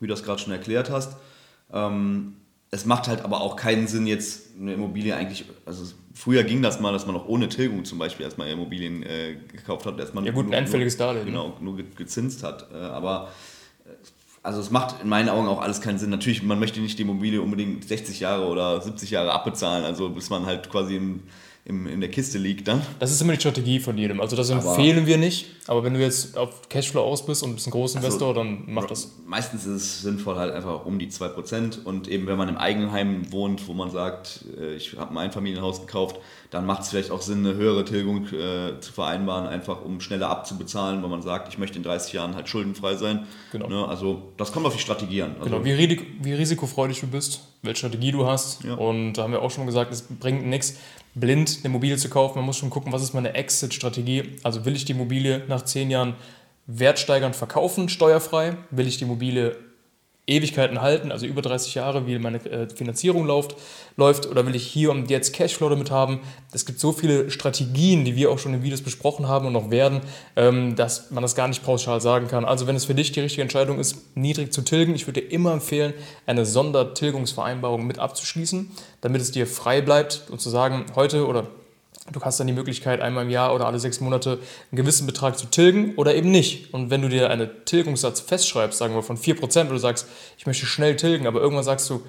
wie 0.00 0.06
du 0.06 0.12
das 0.12 0.24
gerade 0.24 0.40
schon 0.40 0.52
erklärt 0.52 0.90
hast. 0.90 1.16
Ähm, 1.72 2.34
es 2.70 2.84
macht 2.84 3.08
halt 3.08 3.22
aber 3.22 3.40
auch 3.40 3.56
keinen 3.56 3.86
Sinn, 3.86 4.06
jetzt 4.06 4.56
eine 4.60 4.74
Immobilie 4.74 5.14
eigentlich, 5.14 5.44
also 5.64 5.84
früher 6.12 6.42
ging 6.42 6.60
das 6.60 6.80
mal, 6.80 6.92
dass 6.92 7.06
man 7.06 7.16
auch 7.16 7.26
ohne 7.26 7.48
Tilgung 7.48 7.84
zum 7.84 7.98
Beispiel 7.98 8.24
erstmal 8.24 8.48
Immobilien 8.48 9.02
äh, 9.02 9.36
gekauft 9.52 9.86
hat, 9.86 9.98
erstmal 9.98 10.26
ja 10.26 10.32
gut, 10.32 10.46
ein 10.46 10.52
endfälliges 10.52 10.96
Darlehen. 10.96 11.24
Ne? 11.24 11.30
Genau, 11.30 11.56
nur 11.60 11.76
gezinst 11.76 12.42
hat. 12.42 12.68
Äh, 12.72 12.76
aber 12.76 13.30
äh, 13.86 13.90
also 14.42 14.60
es 14.60 14.70
macht 14.70 15.02
in 15.02 15.08
meinen 15.08 15.28
Augen 15.28 15.48
auch 15.48 15.60
alles 15.60 15.80
keinen 15.80 15.98
Sinn. 15.98 16.10
Natürlich, 16.10 16.42
man 16.42 16.58
möchte 16.58 16.80
nicht 16.80 16.98
die 16.98 17.02
Immobilie 17.02 17.40
unbedingt 17.40 17.86
60 17.86 18.20
Jahre 18.20 18.46
oder 18.46 18.80
70 18.80 19.10
Jahre 19.10 19.32
abbezahlen, 19.32 19.84
also 19.84 20.10
bis 20.10 20.30
man 20.30 20.46
halt 20.46 20.70
quasi 20.70 20.96
im 20.96 21.22
im, 21.68 21.86
in 21.86 22.00
der 22.00 22.10
Kiste 22.10 22.38
liegt 22.38 22.66
dann. 22.66 22.82
Das 22.98 23.12
ist 23.12 23.20
immer 23.20 23.34
die 23.34 23.40
Strategie 23.40 23.78
von 23.78 23.96
jedem. 23.98 24.20
Also 24.20 24.36
das 24.36 24.48
empfehlen 24.48 24.98
aber, 24.98 25.06
wir 25.06 25.18
nicht. 25.18 25.46
Aber 25.66 25.84
wenn 25.84 25.92
du 25.92 26.00
jetzt 26.00 26.36
auf 26.36 26.68
Cashflow 26.70 27.02
aus 27.02 27.26
bist 27.26 27.42
und 27.42 27.54
bist 27.54 27.66
ein 27.66 27.72
Großinvestor, 27.72 28.28
also, 28.28 28.40
dann 28.40 28.64
mach 28.66 28.86
das. 28.86 29.12
Meistens 29.26 29.66
ist 29.66 29.82
es 29.82 30.02
sinnvoll 30.02 30.36
halt 30.36 30.54
einfach 30.54 30.86
um 30.86 30.98
die 30.98 31.08
2%. 31.08 31.84
Und 31.84 32.08
eben 32.08 32.26
wenn 32.26 32.38
man 32.38 32.48
im 32.48 32.56
Eigenheim 32.56 33.30
wohnt, 33.30 33.68
wo 33.68 33.74
man 33.74 33.90
sagt, 33.90 34.46
äh, 34.58 34.76
ich 34.76 34.96
habe 34.96 35.10
ein 35.10 35.18
Einfamilienhaus 35.18 35.82
gekauft, 35.82 36.16
dann 36.50 36.64
macht 36.64 36.82
es 36.82 36.88
vielleicht 36.88 37.10
auch 37.10 37.20
Sinn, 37.20 37.46
eine 37.46 37.54
höhere 37.54 37.84
Tilgung 37.84 38.24
äh, 38.28 38.80
zu 38.80 38.92
vereinbaren, 38.94 39.46
einfach 39.46 39.84
um 39.84 40.00
schneller 40.00 40.30
abzubezahlen, 40.30 41.02
weil 41.02 41.10
man 41.10 41.20
sagt, 41.20 41.48
ich 41.48 41.58
möchte 41.58 41.76
in 41.76 41.82
30 41.82 42.14
Jahren 42.14 42.34
halt 42.34 42.48
schuldenfrei 42.48 42.94
sein. 42.94 43.26
Genau. 43.52 43.68
Ne? 43.68 43.86
Also 43.86 44.32
das 44.38 44.52
kommt 44.52 44.64
auf 44.64 44.74
die 44.74 44.80
Strategie 44.80 45.22
an. 45.22 45.36
Also, 45.38 45.50
genau, 45.50 45.64
wie, 45.64 46.06
wie 46.22 46.32
risikofreudig 46.32 47.00
du 47.00 47.08
bist, 47.08 47.42
welche 47.60 47.80
Strategie 47.80 48.12
du 48.12 48.26
hast. 48.26 48.64
Ja. 48.64 48.74
Und 48.74 49.14
da 49.14 49.24
haben 49.24 49.32
wir 49.32 49.42
auch 49.42 49.50
schon 49.50 49.66
gesagt, 49.66 49.92
es 49.92 50.02
bringt 50.02 50.46
nichts, 50.46 50.78
blind 51.14 51.58
eine 51.58 51.66
Immobilie 51.66 51.96
zu 51.96 52.08
kaufen. 52.08 52.38
Man 52.38 52.46
muss 52.46 52.58
schon 52.58 52.70
gucken, 52.70 52.92
was 52.92 53.02
ist 53.02 53.14
meine 53.14 53.34
Exit-Strategie. 53.34 54.36
Also 54.42 54.64
will 54.64 54.76
ich 54.76 54.84
die 54.84 54.92
Immobilie 54.92 55.42
nach 55.48 55.62
zehn 55.62 55.90
Jahren 55.90 56.14
wertsteigernd 56.66 57.34
verkaufen, 57.34 57.88
steuerfrei? 57.88 58.56
Will 58.70 58.86
ich 58.86 58.98
die 58.98 59.04
Immobilie 59.04 59.56
Ewigkeiten 60.28 60.80
halten, 60.80 61.10
also 61.10 61.26
über 61.26 61.42
30 61.42 61.74
Jahre, 61.74 62.06
wie 62.06 62.18
meine 62.18 62.38
äh, 62.44 62.68
Finanzierung 62.68 63.26
läuft, 63.26 63.56
läuft, 63.96 64.26
oder 64.26 64.46
will 64.46 64.54
ich 64.54 64.66
hier 64.66 64.90
und 64.90 65.10
jetzt 65.10 65.32
Cashflow 65.32 65.68
damit 65.68 65.90
haben? 65.90 66.20
Es 66.52 66.66
gibt 66.66 66.78
so 66.78 66.92
viele 66.92 67.30
Strategien, 67.30 68.04
die 68.04 68.14
wir 68.14 68.30
auch 68.30 68.38
schon 68.38 68.54
in 68.54 68.62
Videos 68.62 68.82
besprochen 68.82 69.26
haben 69.26 69.46
und 69.46 69.54
noch 69.54 69.70
werden, 69.70 70.00
ähm, 70.36 70.76
dass 70.76 71.10
man 71.10 71.22
das 71.22 71.34
gar 71.34 71.48
nicht 71.48 71.64
pauschal 71.64 72.00
sagen 72.00 72.28
kann. 72.28 72.44
Also 72.44 72.66
wenn 72.66 72.76
es 72.76 72.84
für 72.84 72.94
dich 72.94 73.12
die 73.12 73.20
richtige 73.20 73.42
Entscheidung 73.42 73.78
ist, 73.78 74.16
niedrig 74.16 74.52
zu 74.52 74.62
tilgen, 74.62 74.94
ich 74.94 75.06
würde 75.06 75.22
dir 75.22 75.28
immer 75.28 75.52
empfehlen, 75.52 75.94
eine 76.26 76.44
Sondertilgungsvereinbarung 76.44 77.86
mit 77.86 77.98
abzuschließen, 77.98 78.70
damit 79.00 79.22
es 79.22 79.32
dir 79.32 79.46
frei 79.46 79.80
bleibt 79.80 80.24
und 80.30 80.40
zu 80.40 80.50
sagen, 80.50 80.84
heute 80.94 81.26
oder 81.26 81.48
Du 82.10 82.20
hast 82.22 82.40
dann 82.40 82.46
die 82.46 82.52
Möglichkeit, 82.52 83.00
einmal 83.00 83.24
im 83.24 83.30
Jahr 83.30 83.54
oder 83.54 83.66
alle 83.66 83.78
sechs 83.78 84.00
Monate 84.00 84.38
einen 84.70 84.76
gewissen 84.76 85.06
Betrag 85.06 85.38
zu 85.38 85.46
tilgen 85.46 85.94
oder 85.96 86.14
eben 86.14 86.30
nicht. 86.30 86.72
Und 86.72 86.90
wenn 86.90 87.02
du 87.02 87.08
dir 87.08 87.30
einen 87.30 87.50
Tilgungssatz 87.64 88.20
festschreibst, 88.20 88.78
sagen 88.78 88.94
wir 88.94 89.02
von 89.02 89.18
4%, 89.18 89.68
wo 89.68 89.72
du 89.72 89.78
sagst, 89.78 90.06
ich 90.38 90.46
möchte 90.46 90.66
schnell 90.66 90.96
tilgen, 90.96 91.26
aber 91.26 91.40
irgendwann 91.40 91.64
sagst 91.64 91.90
du, 91.90 92.02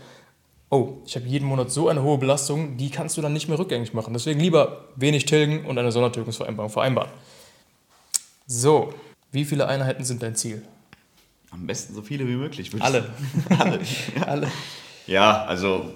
oh, 0.69 0.97
ich 1.05 1.15
habe 1.15 1.25
jeden 1.25 1.47
Monat 1.47 1.71
so 1.71 1.89
eine 1.89 2.03
hohe 2.03 2.17
Belastung, 2.17 2.77
die 2.77 2.89
kannst 2.89 3.17
du 3.17 3.21
dann 3.21 3.33
nicht 3.33 3.49
mehr 3.49 3.59
rückgängig 3.59 3.93
machen. 3.93 4.13
Deswegen 4.13 4.39
lieber 4.39 4.85
wenig 4.95 5.25
tilgen 5.25 5.65
und 5.65 5.77
eine 5.77 5.91
Sondertilgungsvereinbarung 5.91 6.71
vereinbaren. 6.71 7.11
So, 8.47 8.93
wie 9.31 9.45
viele 9.45 9.67
Einheiten 9.67 10.03
sind 10.03 10.23
dein 10.23 10.35
Ziel? 10.35 10.63
Am 11.51 11.65
besten 11.65 11.93
so 11.95 12.01
viele 12.01 12.27
wie 12.27 12.35
möglich. 12.35 12.71
Alle. 12.79 13.09
Alle. 13.57 13.79
Alle. 14.25 14.51
Ja, 15.07 15.45
also 15.45 15.93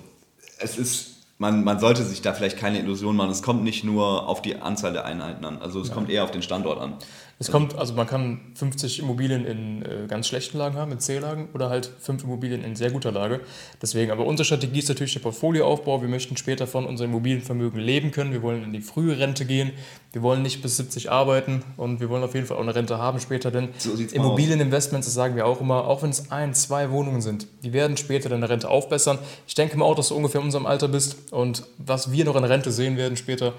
es 0.58 0.78
ist 0.78 1.13
man, 1.38 1.64
man 1.64 1.80
sollte 1.80 2.04
sich 2.04 2.22
da 2.22 2.34
vielleicht 2.34 2.58
keine 2.58 2.80
Illusion 2.80 3.16
machen. 3.16 3.32
Es 3.32 3.42
kommt 3.42 3.64
nicht 3.64 3.84
nur 3.84 4.28
auf 4.28 4.42
die 4.42 4.62
Anzahl 4.62 4.94
der 4.94 5.06
Einheiten 5.06 5.44
an. 5.46 5.62
Also 5.62 5.82
es 5.82 5.90
ja. 5.90 5.94
kommt 5.94 6.10
eher 6.10 6.24
auf 6.24 6.32
den 6.32 6.42
Standort 6.42 6.80
an. 6.80 6.94
Es 7.44 7.52
kommt, 7.52 7.76
also 7.76 7.94
man 7.94 8.08
kann 8.08 8.40
50 8.56 9.00
Immobilien 9.00 9.46
in 9.46 9.82
äh, 9.82 10.08
ganz 10.08 10.30
schlechten 10.30 10.58
Lagen 10.58 10.78
haben, 10.78 10.94
in 10.94 11.00
C-Lagen, 11.00 11.50
oder 11.54 11.70
halt 11.70 11.92
5 12.00 12.24
Immobilien 12.24 12.64
in 12.64 12.78
sehr 12.78 12.90
guter 12.90 13.12
Lage. 13.12 13.42
Deswegen, 13.82 14.12
aber 14.12 14.26
unsere 14.26 14.46
Strategie 14.46 14.80
ist 14.80 14.88
natürlich 14.88 15.12
der 15.12 15.20
Portfolioaufbau. 15.20 16.02
Wir 16.02 16.08
möchten 16.08 16.38
später 16.38 16.68
von 16.68 16.86
unserem 16.86 17.12
Immobilienvermögen 17.12 17.82
leben 17.82 18.12
können. 18.12 18.32
Wir 18.32 18.42
wollen 18.42 18.64
in 18.64 18.72
die 18.72 18.80
frühe 18.80 19.20
Rente 19.20 19.44
gehen. 19.44 19.74
Wir 20.14 20.22
wollen 20.22 20.42
nicht 20.42 20.62
bis 20.62 20.78
70 20.78 21.12
arbeiten 21.12 21.64
und 21.76 22.00
wir 22.00 22.08
wollen 22.08 22.24
auf 22.24 22.34
jeden 22.34 22.46
Fall 22.46 22.56
auch 22.56 22.62
eine 22.62 22.76
Rente 22.76 22.98
haben 22.98 23.20
später, 23.20 23.52
denn 23.52 23.70
so 23.80 23.92
Immobilieninvestments, 23.94 25.08
das 25.08 25.14
sagen 25.14 25.36
wir 25.36 25.46
auch 25.46 25.60
immer, 25.60 25.88
auch 25.88 26.04
wenn 26.04 26.12
es 26.12 26.32
ein, 26.32 26.54
zwei 26.54 26.92
Wohnungen 26.92 27.22
sind, 27.22 27.48
die 27.64 27.74
werden 27.74 27.98
später 27.98 28.30
deine 28.30 28.48
Rente 28.48 28.70
aufbessern. 28.70 29.18
Ich 29.48 29.56
denke 29.56 29.76
mal 29.76 29.86
auch, 29.86 29.96
dass 29.96 30.10
du 30.10 30.16
ungefähr 30.16 30.40
in 30.40 30.46
unserem 30.46 30.68
Alter 30.68 30.88
bist 30.88 31.34
und 31.34 31.64
was 31.80 32.12
wir 32.12 32.26
noch 32.26 32.36
in 32.36 32.44
Rente 32.44 32.72
sehen 32.72 32.96
werden 32.96 33.18
später, 33.18 33.54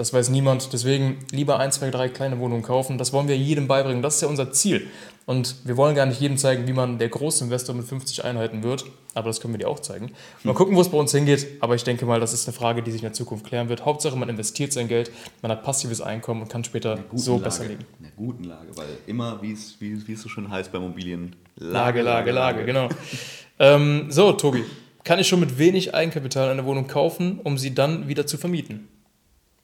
das 0.00 0.14
weiß 0.14 0.30
niemand. 0.30 0.72
Deswegen 0.72 1.18
lieber 1.30 1.58
ein, 1.58 1.72
zwei, 1.72 1.90
drei 1.90 2.08
kleine 2.08 2.38
Wohnungen 2.38 2.62
kaufen. 2.62 2.96
Das 2.96 3.12
wollen 3.12 3.28
wir 3.28 3.36
jedem 3.36 3.68
beibringen. 3.68 4.00
Das 4.00 4.14
ist 4.14 4.22
ja 4.22 4.28
unser 4.28 4.50
Ziel. 4.50 4.86
Und 5.26 5.56
wir 5.64 5.76
wollen 5.76 5.94
gar 5.94 6.06
nicht 6.06 6.22
jedem 6.22 6.38
zeigen, 6.38 6.66
wie 6.66 6.72
man 6.72 6.98
der 6.98 7.10
Großinvestor 7.10 7.74
mit 7.74 7.84
50 7.84 8.24
Einheiten 8.24 8.62
wird. 8.62 8.86
Aber 9.12 9.28
das 9.28 9.42
können 9.42 9.52
wir 9.52 9.58
dir 9.58 9.68
auch 9.68 9.80
zeigen. 9.80 10.12
Mal 10.42 10.54
gucken, 10.54 10.74
wo 10.74 10.80
es 10.80 10.88
bei 10.88 10.96
uns 10.96 11.12
hingeht. 11.12 11.46
Aber 11.60 11.74
ich 11.74 11.84
denke 11.84 12.06
mal, 12.06 12.18
das 12.18 12.32
ist 12.32 12.48
eine 12.48 12.56
Frage, 12.56 12.82
die 12.82 12.92
sich 12.92 13.02
in 13.02 13.08
der 13.08 13.12
Zukunft 13.12 13.44
klären 13.44 13.68
wird. 13.68 13.84
Hauptsache, 13.84 14.16
man 14.16 14.30
investiert 14.30 14.72
sein 14.72 14.88
Geld, 14.88 15.10
man 15.42 15.52
hat 15.52 15.62
passives 15.62 16.00
Einkommen 16.00 16.40
und 16.40 16.48
kann 16.48 16.64
später 16.64 17.00
so 17.12 17.32
Lage. 17.32 17.44
besser 17.44 17.64
leben. 17.66 17.84
In 17.98 18.06
einer 18.06 18.14
guten 18.16 18.44
Lage, 18.44 18.68
weil 18.76 18.88
immer, 19.06 19.42
wie 19.42 19.52
es, 19.52 19.78
wie, 19.80 20.08
wie 20.08 20.14
es 20.14 20.22
so 20.22 20.30
schön 20.30 20.50
heißt 20.50 20.72
bei 20.72 20.78
Immobilien, 20.78 21.36
Lage, 21.56 22.00
Lage, 22.00 22.30
Lage, 22.30 22.62
Lage 22.62 22.64
genau. 22.64 22.88
ähm, 23.58 24.06
so, 24.08 24.32
Tobi, 24.32 24.64
kann 25.04 25.18
ich 25.18 25.28
schon 25.28 25.40
mit 25.40 25.58
wenig 25.58 25.94
Eigenkapital 25.94 26.48
eine 26.48 26.64
Wohnung 26.64 26.86
kaufen, 26.86 27.38
um 27.44 27.58
sie 27.58 27.74
dann 27.74 28.08
wieder 28.08 28.26
zu 28.26 28.38
vermieten? 28.38 28.88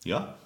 Ja, 0.06 0.36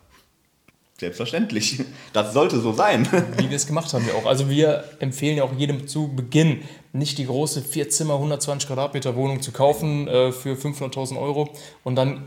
selbstverständlich. 0.99 1.83
Das 2.14 2.33
sollte 2.33 2.61
so 2.61 2.73
sein. 2.73 3.07
Wie 3.37 3.50
wir 3.50 3.57
es 3.57 3.67
gemacht 3.67 3.93
haben 3.93 4.07
ja 4.07 4.14
auch. 4.14 4.25
Also 4.25 4.49
wir 4.49 4.85
empfehlen 5.00 5.37
ja 5.37 5.45
auch 5.45 5.52
jedem 5.52 5.87
zu 5.87 6.09
Beginn, 6.09 6.62
nicht 6.93 7.19
die 7.19 7.26
große 7.26 7.62
Vierzimmer 7.62 8.14
120 8.14 8.67
Quadratmeter 8.67 9.14
Wohnung 9.17 9.43
zu 9.43 9.52
kaufen 9.52 10.09
äh, 10.09 10.33
für 10.33 10.55
500.000 10.55 11.21
Euro 11.21 11.50
und 11.85 11.97
dann 11.97 12.26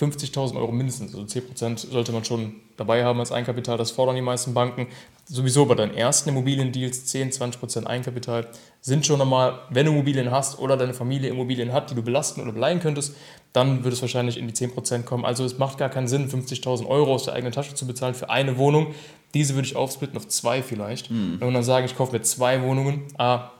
50.000 0.00 0.56
Euro 0.56 0.72
mindestens, 0.72 1.14
also 1.14 1.26
10% 1.26 1.90
sollte 1.90 2.12
man 2.12 2.24
schon 2.24 2.54
dabei 2.78 3.04
haben 3.04 3.20
als 3.20 3.32
Eigenkapital. 3.32 3.76
Das 3.76 3.90
fordern 3.90 4.16
die 4.16 4.22
meisten 4.22 4.54
Banken. 4.54 4.86
Sowieso 5.26 5.66
bei 5.66 5.74
deinen 5.74 5.94
ersten 5.94 6.30
Immobiliendeals 6.30 7.04
10, 7.04 7.32
20% 7.32 7.86
Eigenkapital 7.86 8.46
sind 8.80 9.04
schon 9.04 9.18
nochmal, 9.18 9.58
wenn 9.68 9.84
du 9.84 9.92
Immobilien 9.92 10.30
hast 10.30 10.58
oder 10.58 10.78
deine 10.78 10.94
Familie 10.94 11.28
Immobilien 11.28 11.72
hat, 11.72 11.90
die 11.90 11.94
du 11.94 12.02
belasten 12.02 12.40
oder 12.40 12.52
beleihen 12.52 12.80
könntest, 12.80 13.14
dann 13.52 13.84
würde 13.84 13.94
es 13.94 14.00
wahrscheinlich 14.00 14.38
in 14.38 14.48
die 14.48 14.54
10% 14.54 15.02
kommen. 15.02 15.26
Also 15.26 15.44
es 15.44 15.58
macht 15.58 15.76
gar 15.76 15.90
keinen 15.90 16.08
Sinn, 16.08 16.30
50.000 16.30 16.86
Euro 16.86 17.14
aus 17.14 17.24
der 17.24 17.34
eigenen 17.34 17.52
Tasche 17.52 17.74
zu 17.74 17.86
bezahlen 17.86 18.14
für 18.14 18.30
eine 18.30 18.56
Wohnung. 18.56 18.94
Diese 19.34 19.54
würde 19.54 19.66
ich 19.66 19.76
aufsplitten 19.76 20.16
auf 20.16 20.26
zwei 20.28 20.62
vielleicht. 20.62 21.10
Mhm. 21.10 21.38
Und 21.40 21.52
dann 21.52 21.62
sagen, 21.62 21.84
ich 21.84 21.96
kaufe 21.96 22.12
mir 22.12 22.22
zwei 22.22 22.62
Wohnungen, 22.62 23.02
ah, 23.18 23.50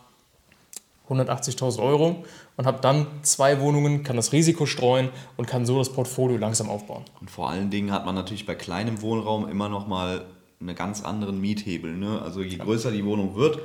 180.000 1.10 1.82
Euro 1.82 2.24
und 2.56 2.66
habe 2.66 2.80
dann 2.80 3.06
zwei 3.22 3.60
Wohnungen, 3.60 4.02
kann 4.02 4.16
das 4.16 4.32
Risiko 4.32 4.66
streuen 4.66 5.08
und 5.36 5.46
kann 5.46 5.66
so 5.66 5.78
das 5.78 5.92
Portfolio 5.92 6.36
langsam 6.36 6.68
aufbauen. 6.70 7.04
Und 7.20 7.30
vor 7.30 7.50
allen 7.50 7.70
Dingen 7.70 7.92
hat 7.92 8.06
man 8.06 8.14
natürlich 8.14 8.46
bei 8.46 8.54
kleinem 8.54 9.02
Wohnraum 9.02 9.48
immer 9.48 9.68
noch 9.68 9.86
mal 9.86 10.26
einen 10.60 10.74
ganz 10.76 11.02
anderen 11.02 11.40
Miethebel. 11.40 11.96
Ne? 11.96 12.20
Also 12.22 12.42
je 12.42 12.58
größer 12.58 12.90
die 12.90 13.04
Wohnung 13.04 13.34
wird, 13.34 13.58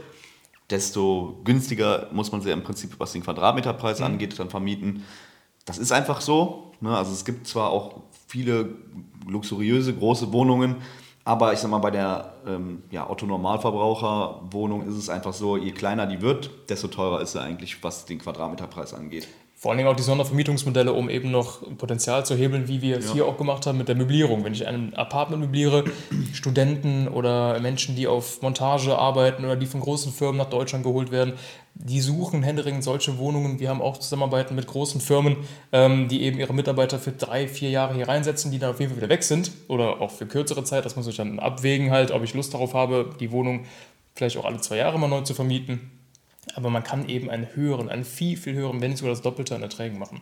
desto 0.69 1.39
günstiger 1.43 2.07
muss 2.11 2.31
man 2.31 2.41
sie 2.41 2.49
im 2.51 2.63
Prinzip, 2.63 2.95
was 2.99 3.11
den 3.13 3.23
Quadratmeterpreis 3.23 3.99
Mhm. 3.99 4.05
angeht, 4.05 4.39
dann 4.39 4.49
vermieten. 4.49 5.03
Das 5.65 5.77
ist 5.77 5.91
einfach 5.91 6.21
so. 6.21 6.71
Ne? 6.81 6.95
Also 6.95 7.11
es 7.11 7.25
gibt 7.25 7.47
zwar 7.47 7.69
auch 7.69 8.01
viele 8.27 8.69
luxuriöse 9.27 9.93
große 9.93 10.31
Wohnungen, 10.33 10.77
aber 11.25 11.53
ich 11.53 11.59
sag 11.59 11.71
mal, 11.71 11.79
bei 11.79 11.91
der 11.91 12.35
ähm, 12.47 12.83
ja, 12.91 13.09
Otto-Normalverbraucher-Wohnung 13.09 14.87
ist 14.87 14.95
es 14.95 15.09
einfach 15.09 15.33
so, 15.33 15.57
je 15.57 15.71
kleiner 15.71 16.05
die 16.05 16.21
wird, 16.21 16.69
desto 16.69 16.87
teurer 16.87 17.19
ist 17.19 17.31
sie 17.31 17.41
eigentlich, 17.41 17.83
was 17.83 18.05
den 18.05 18.19
Quadratmeterpreis 18.19 18.93
angeht. 18.93 19.27
Vor 19.65 19.71
allen 19.71 19.79
Dingen 19.79 19.89
auch 19.89 19.95
die 19.95 20.03
Sondervermietungsmodelle, 20.03 20.93
um 20.93 21.09
eben 21.09 21.31
noch 21.31 21.61
Potenzial 21.79 22.23
zu 22.23 22.35
hebeln, 22.35 22.67
wie 22.67 22.83
wir 22.83 22.99
es 22.99 23.07
Ja. 23.07 23.13
hier 23.13 23.25
auch 23.25 23.35
gemacht 23.35 23.65
haben 23.65 23.79
mit 23.79 23.87
der 23.87 23.95
Möblierung. 23.95 24.43
Wenn 24.43 24.53
ich 24.53 24.67
ein 24.67 24.93
Apartment 24.93 25.41
möbliere, 25.41 25.85
Studenten 26.33 27.07
oder 27.07 27.59
Menschen, 27.59 27.95
die 27.95 28.05
auf 28.05 28.43
Montage 28.43 28.95
arbeiten 28.95 29.43
oder 29.43 29.55
die 29.55 29.65
von 29.65 29.79
großen 29.79 30.11
Firmen 30.13 30.37
nach 30.37 30.51
Deutschland 30.51 30.83
geholt 30.83 31.09
werden, 31.09 31.33
die 31.73 31.99
suchen 31.99 32.43
händeringend 32.43 32.83
solche 32.83 33.17
Wohnungen. 33.17 33.59
Wir 33.59 33.69
haben 33.69 33.81
auch 33.81 33.97
Zusammenarbeiten 33.97 34.53
mit 34.53 34.67
großen 34.67 35.01
Firmen, 35.01 35.37
ähm, 35.71 36.09
die 36.09 36.21
eben 36.21 36.37
ihre 36.37 36.53
Mitarbeiter 36.53 36.99
für 36.99 37.13
drei, 37.13 37.47
vier 37.47 37.71
Jahre 37.71 37.95
hier 37.95 38.07
reinsetzen, 38.07 38.51
die 38.51 38.59
dann 38.59 38.69
auf 38.69 38.79
jeden 38.79 38.91
Fall 38.91 39.01
wieder 39.01 39.09
weg 39.09 39.23
sind 39.23 39.49
oder 39.67 39.99
auch 39.99 40.11
für 40.11 40.27
kürzere 40.27 40.63
Zeit. 40.63 40.85
Das 40.85 40.95
muss 40.95 41.07
ich 41.07 41.17
dann 41.17 41.39
abwägen 41.39 41.89
halt, 41.89 42.11
ob 42.11 42.21
ich 42.23 42.35
Lust 42.35 42.53
darauf 42.53 42.75
habe, 42.75 43.09
die 43.19 43.31
Wohnung 43.31 43.65
vielleicht 44.13 44.37
auch 44.37 44.45
alle 44.45 44.61
zwei 44.61 44.77
Jahre 44.77 44.99
mal 44.99 45.07
neu 45.07 45.21
zu 45.21 45.33
vermieten. 45.33 45.89
Aber 46.53 46.69
man 46.69 46.83
kann 46.83 47.09
eben 47.09 47.29
einen 47.29 47.55
höheren, 47.55 47.89
einen 47.89 48.05
viel, 48.05 48.37
viel 48.37 48.53
höheren, 48.53 48.81
wenn 48.81 48.91
nicht 48.91 48.99
sogar 48.99 49.13
das 49.13 49.21
Doppelte 49.21 49.55
an 49.55 49.61
Erträgen 49.61 49.97
machen. 49.97 50.21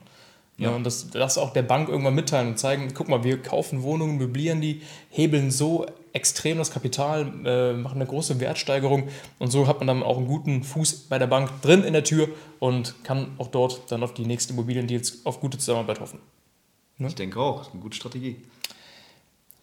Ja. 0.58 0.70
und 0.70 0.84
das, 0.84 1.10
das 1.10 1.40
auch 1.40 1.52
der 1.52 1.64
Bank 1.64 1.90
irgendwann 1.90 2.14
mitteilen 2.14 2.50
und 2.50 2.60
zeigen, 2.60 2.94
guck 2.94 3.10
mal, 3.10 3.24
wir 3.24 3.42
kaufen 3.42 3.82
Wohnungen, 3.82 4.18
möblieren 4.18 4.62
die, 4.62 4.82
hebeln 5.10 5.50
so 5.50 5.88
extrem 6.14 6.60
das 6.60 6.70
Kapital, 6.70 7.32
äh, 7.44 7.74
machen 7.74 7.96
eine 7.96 8.06
große 8.06 8.40
Wertsteigerung 8.40 9.10
und 9.40 9.52
so 9.52 9.66
hat 9.66 9.80
man 9.80 9.88
dann 9.88 10.04
auch 10.04 10.18
einen 10.18 10.28
guten 10.28 10.64
Fuß 10.64 11.08
bei 11.10 11.18
der 11.18 11.26
Bank 11.26 11.50
drin 11.64 11.84
in 11.84 11.94
der 11.94 12.04
Tür 12.04 12.30
und 12.60 13.04
kann 13.04 13.32
auch 13.40 13.48
dort 13.48 13.92
dann 13.92 14.04
auf 14.04 14.14
die 14.14 14.26
nächsten 14.28 14.54
Immobiliendeals 14.54 15.26
auf 15.26 15.40
gute 15.40 15.58
Zusammenarbeit 15.58 16.00
hoffen. 16.00 16.20
Ich 17.00 17.16
denke 17.16 17.40
auch, 17.40 17.58
das 17.58 17.68
ist 17.68 17.74
eine 17.74 17.82
gute 17.82 17.98
Strategie. 17.98 18.38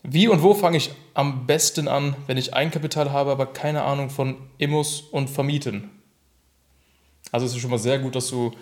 Wie 0.02 0.28
und 0.28 0.42
wo 0.42 0.54
fange 0.54 0.76
ich 0.76 0.90
am 1.14 1.46
besten 1.46 1.86
an, 1.86 2.16
wenn 2.26 2.36
ich 2.36 2.52
Eigenkapital 2.52 3.12
habe, 3.12 3.30
aber 3.30 3.46
keine 3.46 3.82
Ahnung 3.82 4.10
von 4.10 4.36
Immos 4.58 5.02
und 5.02 5.30
Vermieten? 5.30 5.90
Also 7.32 7.46
es 7.46 7.52
ist 7.52 7.60
schon 7.60 7.70
mal 7.70 7.78
sehr 7.78 7.98
gut, 7.98 8.14
dass 8.14 8.28
du 8.28 8.52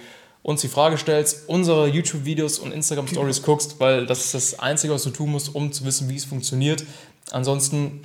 uns 0.43 0.61
die 0.61 0.69
Frage 0.69 0.97
stellst, 0.97 1.49
unsere 1.49 1.89
YouTube-Videos 1.89 2.59
und 2.59 2.73
Instagram-Stories 2.73 3.43
guckst, 3.43 3.81
weil 3.81 4.07
das 4.07 4.25
ist 4.25 4.35
das 4.35 4.59
Einzige, 4.59 4.93
was 4.93 5.03
du 5.03 5.11
tun 5.11 5.31
musst, 5.31 5.55
um 5.55 5.73
zu 5.73 5.85
wissen, 5.85 6.09
wie 6.09 6.17
es 6.17 6.25
funktioniert. 6.25 6.85
Ansonsten, 7.33 8.05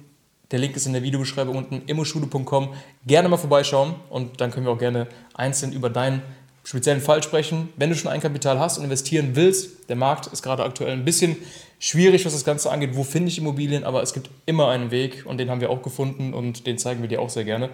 der 0.52 0.60
Link 0.60 0.76
ist 0.76 0.86
in 0.86 0.94
der 0.94 1.04
Videobeschreibung 1.04 1.56
unten, 1.56 1.84
immoschule.com. 1.88 2.74
Gerne 3.06 3.30
mal 3.30 3.38
vorbeischauen 3.38 3.96
und 4.10 4.42
dann 4.42 4.52
können 4.52 4.66
wir 4.66 4.74
auch 4.74 4.80
gerne 4.80 5.08
einzeln 5.34 5.74
über 5.74 5.90
deinen 5.90 6.22
speziellen 6.64 7.02
Fall 7.02 7.22
sprechen. 7.24 7.70
Wenn 7.76 7.90
du 7.90 7.96
schon 7.96 8.12
Eigenkapital 8.12 8.60
hast 8.60 8.78
und 8.78 8.86
investieren 8.86 9.32
willst, 9.36 9.90
der 9.90 9.96
Markt 9.96 10.28
ist 10.28 10.42
gerade 10.42 10.64
aktuell 10.64 10.94
ein 10.94 11.06
bisschen 11.06 11.38
schwierig, 11.80 12.26
was 12.26 12.34
das 12.34 12.46
Ganze 12.46 12.72
angeht. 12.72 12.92
Wo 12.96 13.04
finde 13.04 13.30
ich 13.30 13.38
Immobilien? 13.38 13.84
Aber 13.84 14.02
es 14.02 14.14
gibt 14.14 14.30
immer 14.46 14.70
einen 14.70 14.92
Weg 14.92 15.26
und 15.26 15.38
den 15.38 15.50
haben 15.50 15.62
wir 15.62 15.70
auch 15.70 15.82
gefunden 15.82 16.34
und 16.34 16.66
den 16.66 16.78
zeigen 16.78 17.02
wir 17.02 17.10
dir 17.10 17.22
auch 17.22 17.30
sehr 17.30 17.44
gerne. 17.44 17.70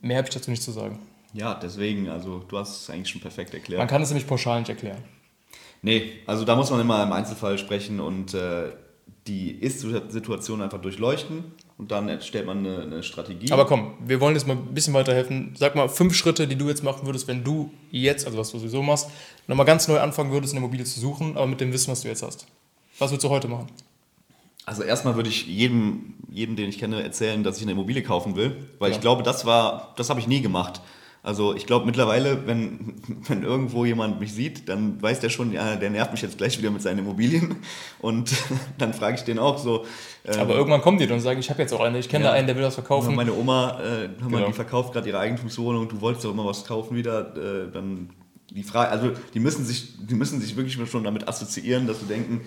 Mehr 0.00 0.18
habe 0.18 0.28
ich 0.28 0.34
dazu 0.34 0.50
nicht 0.50 0.62
zu 0.62 0.70
sagen. 0.70 1.00
Ja, 1.34 1.54
deswegen, 1.54 2.08
also 2.08 2.38
du 2.48 2.58
hast 2.58 2.82
es 2.82 2.90
eigentlich 2.90 3.08
schon 3.08 3.20
perfekt 3.20 3.54
erklärt. 3.54 3.78
Man 3.78 3.88
kann 3.88 4.02
es 4.02 4.08
nämlich 4.10 4.26
pauschal 4.26 4.58
nicht 4.60 4.68
erklären. 4.70 5.02
Nee, 5.82 6.12
also 6.26 6.44
da 6.44 6.56
muss 6.56 6.70
man 6.70 6.80
immer 6.80 7.02
im 7.02 7.12
Einzelfall 7.12 7.58
sprechen 7.58 8.00
und 8.00 8.34
äh, 8.34 8.72
die 9.26 9.50
Ist-Situation 9.50 10.62
einfach 10.62 10.80
durchleuchten 10.80 11.44
und 11.76 11.90
dann 11.92 12.20
stellt 12.22 12.46
man 12.46 12.58
eine, 12.66 12.82
eine 12.82 13.02
Strategie. 13.02 13.52
Aber 13.52 13.66
komm, 13.66 13.92
wir 14.04 14.20
wollen 14.20 14.34
jetzt 14.34 14.46
mal 14.46 14.56
ein 14.56 14.74
bisschen 14.74 14.94
weiterhelfen. 14.94 15.54
Sag 15.56 15.76
mal 15.76 15.88
fünf 15.88 16.14
Schritte, 16.14 16.48
die 16.48 16.56
du 16.56 16.68
jetzt 16.68 16.82
machen 16.82 17.06
würdest, 17.06 17.28
wenn 17.28 17.44
du 17.44 17.70
jetzt, 17.90 18.26
also 18.26 18.38
was 18.38 18.50
du 18.50 18.58
sowieso 18.58 18.82
machst, 18.82 19.08
nochmal 19.46 19.66
ganz 19.66 19.86
neu 19.86 20.00
anfangen 20.00 20.32
würdest, 20.32 20.54
eine 20.54 20.60
Immobilie 20.60 20.84
zu 20.84 20.98
suchen, 20.98 21.36
aber 21.36 21.46
mit 21.46 21.60
dem 21.60 21.72
Wissen, 21.72 21.92
was 21.92 22.00
du 22.00 22.08
jetzt 22.08 22.22
hast. 22.22 22.46
Was 22.98 23.10
würdest 23.10 23.24
du 23.24 23.28
heute 23.28 23.46
machen? 23.48 23.68
Also 24.64 24.82
erstmal 24.82 25.14
würde 25.14 25.28
ich 25.28 25.46
jedem, 25.46 26.14
jedem, 26.30 26.56
den 26.56 26.68
ich 26.68 26.78
kenne, 26.78 27.02
erzählen, 27.02 27.42
dass 27.44 27.56
ich 27.58 27.62
eine 27.62 27.72
Immobilie 27.72 28.02
kaufen 28.02 28.34
will, 28.36 28.68
weil 28.78 28.90
Ja. 28.90 28.96
ich 28.96 29.00
glaube, 29.00 29.22
das 29.22 29.46
war, 29.46 29.94
das 29.96 30.10
habe 30.10 30.20
ich 30.20 30.26
nie 30.26 30.40
gemacht. 30.42 30.80
Also 31.22 31.54
ich 31.54 31.66
glaube 31.66 31.84
mittlerweile, 31.84 32.46
wenn, 32.46 32.94
wenn 33.26 33.42
irgendwo 33.42 33.84
jemand 33.84 34.20
mich 34.20 34.32
sieht, 34.32 34.68
dann 34.68 35.02
weiß 35.02 35.20
der 35.20 35.28
schon, 35.30 35.52
ja, 35.52 35.76
der 35.76 35.90
nervt 35.90 36.12
mich 36.12 36.22
jetzt 36.22 36.38
gleich 36.38 36.56
wieder 36.58 36.70
mit 36.70 36.80
seinen 36.80 37.00
Immobilien. 37.00 37.56
Und 38.00 38.30
dann 38.78 38.94
frage 38.94 39.16
ich 39.16 39.22
den 39.24 39.38
auch 39.38 39.58
so. 39.58 39.84
ähm, 40.24 40.40
Aber 40.40 40.54
irgendwann 40.54 40.80
kommen 40.80 40.98
die 40.98 41.06
dann 41.06 41.16
und 41.16 41.22
sagen, 41.22 41.40
ich 41.40 41.50
habe 41.50 41.60
jetzt 41.60 41.72
auch 41.74 41.80
eine, 41.80 41.98
ich 41.98 42.08
kenne 42.08 42.24
Ja. 42.24 42.30
da 42.30 42.36
einen, 42.36 42.46
der 42.46 42.56
will 42.56 42.62
das 42.62 42.74
verkaufen. 42.74 43.14
Meine 43.14 43.34
Oma, 43.34 43.80
äh, 43.80 44.08
Genau. 44.22 44.46
die 44.46 44.52
verkauft 44.52 44.92
gerade 44.92 45.08
ihre 45.08 45.18
Eigentumswohnung, 45.18 45.88
du 45.88 46.00
wolltest 46.00 46.24
doch 46.24 46.30
immer 46.32 46.46
was 46.46 46.64
kaufen 46.64 46.96
wieder, 46.96 47.34
äh, 47.36 47.70
dann 47.72 48.10
die 48.50 48.62
Frage, 48.62 48.90
also 48.90 49.10
die 49.34 49.40
müssen 49.40 49.64
sich, 49.64 49.94
die 50.06 50.14
müssen 50.14 50.40
sich 50.40 50.56
wirklich 50.56 50.78
schon 50.90 51.04
damit 51.04 51.28
assoziieren, 51.28 51.86
dass 51.86 52.00
sie 52.00 52.06
denken, 52.06 52.40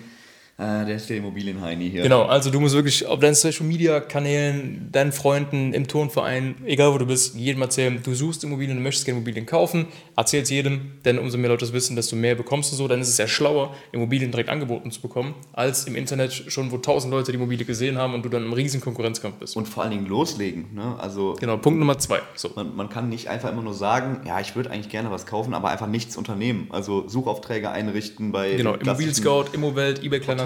äh, 0.58 0.84
der 0.86 0.96
ist 0.96 1.08
der 1.10 1.16
Immobilienheini 1.16 1.90
hier. 1.90 2.02
Genau, 2.02 2.22
also 2.24 2.50
du 2.50 2.60
musst 2.60 2.74
wirklich 2.74 3.06
auf 3.06 3.18
deinen 3.20 3.34
Social 3.34 3.66
Media 3.66 4.00
Kanälen, 4.00 4.88
deinen 4.92 5.12
Freunden, 5.12 5.72
im 5.72 5.88
Turnverein, 5.88 6.56
egal 6.66 6.92
wo 6.92 6.98
du 6.98 7.06
bist, 7.06 7.34
jedem 7.34 7.62
erzählen, 7.62 8.00
du 8.02 8.14
suchst 8.14 8.44
Immobilien, 8.44 8.76
du 8.76 8.82
möchtest 8.82 9.04
gerne 9.06 9.18
Immobilien 9.18 9.46
kaufen, 9.46 9.86
erzähl 10.16 10.42
es 10.42 10.50
jedem, 10.50 10.92
denn 11.04 11.18
umso 11.18 11.38
mehr 11.38 11.50
Leute 11.50 11.64
es 11.64 11.72
wissen, 11.72 11.96
desto 11.96 12.16
mehr 12.16 12.34
bekommst 12.34 12.70
du 12.70 12.76
so. 12.76 12.86
Dann 12.86 13.00
ist 13.00 13.08
es 13.08 13.18
ja 13.18 13.26
schlauer, 13.26 13.74
Immobilien 13.92 14.30
direkt 14.30 14.50
angeboten 14.50 14.90
zu 14.90 15.00
bekommen, 15.00 15.34
als 15.52 15.84
im 15.86 15.96
Internet 15.96 16.32
schon, 16.32 16.70
wo 16.70 16.78
tausend 16.78 17.12
Leute 17.12 17.32
die 17.32 17.36
Immobilie 17.38 17.64
gesehen 17.64 17.96
haben 17.98 18.14
und 18.14 18.24
du 18.24 18.28
dann 18.28 18.44
im 18.44 18.52
riesigen 18.52 18.82
Konkurrenzkampf 18.82 19.36
bist. 19.36 19.56
Und 19.56 19.66
vor 19.68 19.82
allen 19.82 19.92
Dingen 19.92 20.06
loslegen. 20.06 20.66
Ne? 20.74 20.96
Also 20.98 21.34
genau, 21.40 21.56
Punkt 21.56 21.78
Nummer 21.78 21.98
zwei. 21.98 22.20
So. 22.34 22.50
man, 22.54 22.76
man 22.76 22.88
kann 22.88 23.08
nicht 23.08 23.28
einfach 23.28 23.50
immer 23.50 23.62
nur 23.62 23.74
sagen, 23.74 24.20
ja, 24.26 24.38
ich 24.40 24.54
würde 24.54 24.70
eigentlich 24.70 24.90
gerne 24.90 25.10
was 25.10 25.26
kaufen, 25.26 25.54
aber 25.54 25.70
einfach 25.70 25.86
nichts 25.86 26.16
unternehmen. 26.16 26.68
Also 26.70 27.08
Suchaufträge 27.08 27.70
einrichten 27.70 28.32
bei 28.32 28.52
Genau, 28.54 28.72
den 28.72 28.80
klassischen- 28.80 28.88
Immobilien 29.10 29.14
Scout, 29.14 29.54
Immowelt, 29.54 30.02
eBay 30.04 30.20
Kleinanzeigen, 30.20 30.41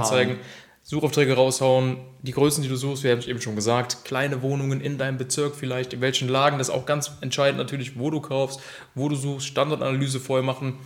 Suchaufträge 0.89 1.35
raushauen, 1.35 1.99
die 2.23 2.31
Größen, 2.31 2.63
die 2.63 2.69
du 2.69 2.77
suchst, 2.77 3.03
wir 3.03 3.11
haben 3.11 3.19
es 3.19 3.27
eben 3.27 3.41
schon 3.41 3.57
gesagt, 3.57 4.05
kleine 4.05 4.41
Wohnungen 4.43 4.81
in 4.81 4.99
deinem 4.99 5.19
Bezirk 5.19 5.57
vielleicht, 5.57 5.93
in 5.93 6.01
welchen 6.01 6.29
Lagen, 6.29 6.59
das 6.59 6.69
ist 6.69 6.75
auch 6.75 6.87
ganz 6.87 7.11
entscheidend 7.23 7.59
natürlich, 7.59 7.99
wo 7.99 8.09
du 8.11 8.21
kaufst, 8.21 8.61
wo 8.95 9.09
du 9.09 9.17
suchst, 9.17 9.49
Standortanalyse 9.49 10.21
vorher 10.21 10.45
machen. 10.45 10.79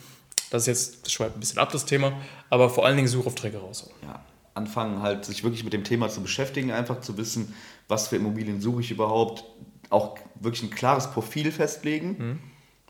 Das 0.51 0.63
ist 0.63 0.67
jetzt, 0.67 1.05
das 1.05 1.13
schweift 1.13 1.37
ein 1.37 1.41
bisschen 1.41 1.59
ab, 1.59 1.71
das 1.71 1.85
Thema, 1.85 2.15
aber 2.49 2.71
vor 2.71 2.87
allen 2.87 2.97
Dingen 2.97 3.09
Suchaufträge 3.09 3.59
raushauen. 3.59 3.93
ja, 4.03 4.25
anfangen 4.55 5.03
halt 5.03 5.27
sich 5.27 5.45
wirklich 5.45 5.65
mit 5.65 5.75
dem 5.75 5.85
Thema 5.85 6.09
zu 6.09 6.23
beschäftigen, 6.23 6.73
einfach 6.73 7.03
zu 7.03 7.19
wissen, 7.19 7.55
was 7.87 8.09
für 8.09 8.17
Immobilien 8.17 8.63
suche 8.63 8.81
ich 8.81 8.91
überhaupt, 8.91 9.45
auch 9.91 10.17
wirklich 10.41 10.63
ein 10.63 10.71
klares 10.71 11.11
Profil 11.11 11.53
festlegen, 11.53 12.41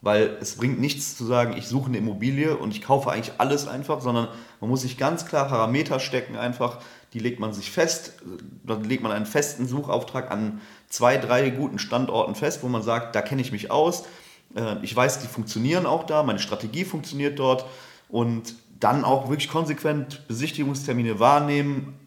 weil 0.02 0.38
es 0.40 0.56
bringt 0.56 0.80
nichts 0.80 1.16
zu 1.16 1.24
sagen, 1.24 1.54
ich 1.56 1.68
suche 1.68 1.88
eine 1.88 1.98
Immobilie 1.98 2.56
und 2.56 2.70
ich 2.74 2.82
kaufe 2.82 3.10
eigentlich 3.10 3.34
alles 3.38 3.68
einfach, 3.68 4.00
sondern 4.00 4.28
man 4.60 4.70
muss 4.70 4.82
sich 4.82 4.96
ganz 4.96 5.26
klar 5.26 5.48
Parameter 5.48 6.00
stecken 6.00 6.36
einfach, 6.36 6.78
die 7.12 7.18
legt 7.18 7.40
man 7.40 7.52
sich 7.52 7.70
fest, 7.70 8.14
dann 8.64 8.84
legt 8.84 9.02
man 9.02 9.12
einen 9.12 9.26
festen 9.26 9.66
Suchauftrag 9.66 10.30
an 10.30 10.60
zwei, 10.88 11.16
drei 11.16 11.50
guten 11.50 11.78
Standorten 11.78 12.34
fest, 12.34 12.62
wo 12.62 12.68
man 12.68 12.82
sagt, 12.82 13.14
da 13.14 13.22
kenne 13.22 13.42
ich 13.42 13.52
mich 13.52 13.70
aus, 13.70 14.04
äh, 14.54 14.76
ich 14.82 14.94
weiß, 14.94 15.20
die 15.20 15.26
funktionieren 15.26 15.86
auch 15.86 16.04
da, 16.04 16.22
meine 16.22 16.38
Strategie 16.38 16.84
funktioniert 16.84 17.38
dort. 17.38 17.66
Und 18.08 18.54
dann 18.80 19.04
auch 19.04 19.28
wirklich 19.28 19.48
konsequent 19.48 20.26
Besichtigungstermine 20.26 21.20
wahrnehmen, 21.20 21.99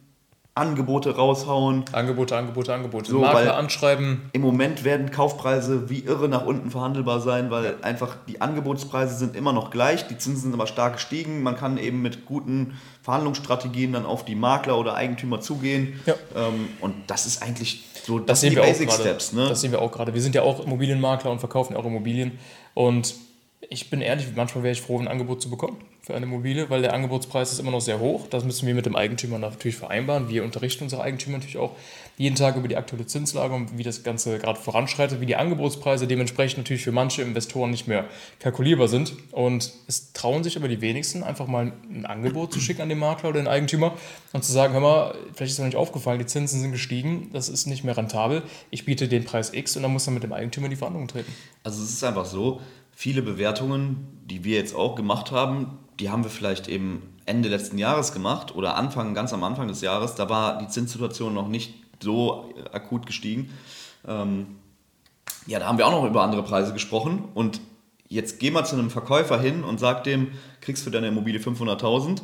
Angebote 0.56 1.16
raushauen. 1.16 1.84
Angebote, 1.94 2.38
Angebote, 2.38 2.72
Angebote. 2.74 3.10
So, 3.10 3.22
Makler 3.22 3.58
anschreiben, 3.58 4.30
Im 4.34 4.42
Moment 4.42 4.84
werden 4.84 5.10
Kaufpreise 5.10 5.90
wie 5.90 6.02
irre 6.02 6.30
nach 6.30 6.46
unten 6.46 6.70
verhandelbar 6.70 7.22
sein, 7.22 7.50
weil 7.50 7.76
einfach 7.82 8.18
die 8.28 8.40
Angebotspreise 8.40 9.16
sind 9.16 9.36
immer 9.36 9.52
noch 9.52 9.72
gleich, 9.72 10.08
die 10.08 10.18
Zinsen 10.18 10.44
sind 10.44 10.54
aber 10.54 10.68
stark 10.68 10.94
gestiegen. 10.94 11.42
Man 11.42 11.56
kann 11.56 11.80
eben 11.80 12.04
mit 12.04 12.28
guten 12.28 12.80
Verhandlungsstrategien 13.02 13.94
dann 13.94 14.06
auf 14.06 14.26
die 14.26 14.36
Makler 14.36 14.78
oder 14.78 14.94
Eigentümer 14.94 15.42
zugehen. 15.42 16.00
Ja. 16.06 16.14
Ähm, 16.36 16.70
und 16.82 16.94
das 17.08 17.26
ist 17.26 17.42
eigentlich 17.42 17.86
so, 18.04 18.20
Das, 18.20 18.28
das, 18.28 18.42
sehen 18.42 18.56
wir 18.56 18.62
die 18.62 18.68
auch 18.68 18.72
Basic 18.72 18.90
gerade. 18.90 19.02
Steps. 19.02 19.34
Ne? 19.34 19.50
Das 19.50 19.62
sehen 19.62 19.72
wir 19.72 19.82
auch 19.82 19.92
gerade. 19.92 20.14
Wir 20.14 20.22
sind 20.22 20.36
ja 20.36 20.44
auch 20.44 20.64
Immobilienmakler 20.64 21.32
und 21.32 21.40
verkaufen 21.40 21.74
ja 21.74 21.80
auch 21.80 21.86
Immobilien. 21.86 22.38
Und 22.76 23.16
ich 23.74 23.90
bin 23.90 24.02
ehrlich, 24.02 24.28
manchmal 24.36 24.64
wäre 24.64 24.74
ich 24.74 24.82
froh, 24.82 25.00
ein 25.00 25.08
Angebot 25.08 25.42
zu 25.42 25.50
bekommen 25.50 25.78
für 26.04 26.14
eine 26.14 26.26
Immobilie, 26.26 26.70
weil 26.70 26.82
der 26.82 26.94
Angebotspreis 26.94 27.52
ist 27.54 27.60
immer 27.60 27.72
noch 27.72 27.82
sehr 27.82 28.00
hoch. 28.00 28.28
Das 28.30 28.44
müssen 28.44 28.68
wir 28.68 28.76
mit 28.76 28.86
dem 28.86 28.96
Eigentümer 28.96 29.40
natürlich 29.40 29.78
vereinbaren. 29.78 30.30
Wir 30.30 30.44
unterrichten 30.44 30.84
unsere 30.84 31.02
Eigentümer 31.02 31.38
natürlich 31.38 31.58
auch 31.58 31.76
jeden 32.18 32.36
Tag 32.36 32.56
über 32.56 32.68
die 32.68 32.76
aktuelle 32.76 33.08
Zinslage 33.08 33.56
und 33.56 33.78
wie 33.78 33.84
das 33.84 34.04
Ganze 34.04 34.38
gerade 34.38 34.60
voranschreitet, 34.60 35.22
wie 35.22 35.26
die 35.26 35.38
Angebotspreise 35.38 36.06
dementsprechend 36.06 36.60
natürlich 36.60 36.84
für 36.84 36.92
manche 36.92 37.22
Investoren 37.24 37.72
nicht 37.72 37.88
mehr 37.88 38.06
kalkulierbar 38.40 38.90
sind. 38.90 39.14
Und 39.32 39.72
es 39.88 40.14
trauen 40.14 40.44
sich 40.44 40.56
aber 40.56 40.68
die 40.68 40.82
wenigsten, 40.82 41.24
einfach 41.24 41.48
mal 41.48 41.72
ein 41.90 42.06
Angebot 42.06 42.54
zu 42.54 42.60
schicken 42.60 42.82
an 42.82 42.90
den 42.90 43.00
Makler 43.00 43.30
oder 43.30 43.40
den 43.40 43.48
Eigentümer 43.48 43.94
und 44.34 44.44
zu 44.44 44.52
sagen, 44.52 44.74
hör 44.74 44.82
mal, 44.82 45.16
vielleicht 45.34 45.54
ist 45.54 45.60
mir 45.60 45.66
nicht 45.66 45.78
aufgefallen, 45.78 46.20
die 46.20 46.28
Zinsen 46.28 46.60
sind 46.60 46.74
gestiegen, 46.74 47.30
das 47.34 47.50
ist 47.50 47.66
nicht 47.66 47.84
mehr 47.84 47.98
rentabel, 47.98 48.44
ich 48.70 48.86
biete 48.86 49.08
den 49.08 49.24
Preis 49.24 49.54
X 49.54 49.78
und 49.78 49.84
dann 49.84 49.94
muss 49.94 50.06
er 50.06 50.12
mit 50.12 50.24
dem 50.24 50.34
Eigentümer 50.34 50.66
in 50.66 50.72
die 50.72 50.78
Verhandlungen 50.78 51.08
treten. 51.08 51.34
Also 51.64 51.82
es 51.82 51.92
ist 51.92 52.04
einfach 52.04 52.26
so, 52.26 52.60
viele 52.96 53.22
Bewertungen, 53.22 54.08
die 54.26 54.44
wir 54.44 54.58
jetzt 54.58 54.76
auch 54.76 54.96
gemacht 54.96 55.32
haben, 55.32 55.80
die 56.00 56.10
haben 56.10 56.24
wir 56.24 56.32
vielleicht 56.32 56.68
eben 56.68 57.02
Ende 57.26 57.50
letzten 57.50 57.78
Jahres 57.78 58.14
gemacht 58.14 58.56
oder 58.56 58.76
Anfang, 58.76 59.14
ganz 59.14 59.34
am 59.34 59.44
Anfang 59.44 59.68
des 59.68 59.82
Jahres, 59.82 60.16
da 60.16 60.30
war 60.30 60.58
die 60.58 60.68
Zinssituation 60.68 61.34
noch 61.34 61.48
nicht 61.48 61.76
so 62.02 62.54
akut 62.72 63.06
gestiegen. 63.06 63.50
Ähm, 64.08 64.48
ja, 65.48 65.60
da 65.60 65.68
haben 65.68 65.78
wir 65.78 65.88
auch 65.88 65.92
noch 65.92 66.06
über 66.06 66.24
andere 66.24 66.44
Preise 66.44 66.74
gesprochen 66.74 67.24
und 67.34 67.62
jetzt 68.10 68.40
geh 68.40 68.52
mal 68.52 68.66
zu 68.66 68.76
einem 68.76 68.90
Verkäufer 68.90 69.40
hin 69.40 69.64
und 69.64 69.80
sag 69.80 70.04
dem, 70.04 70.32
kriegst 70.62 70.84
für 70.84 70.92
deine 70.92 71.08
Immobilie 71.08 71.40
500.000 71.40 72.22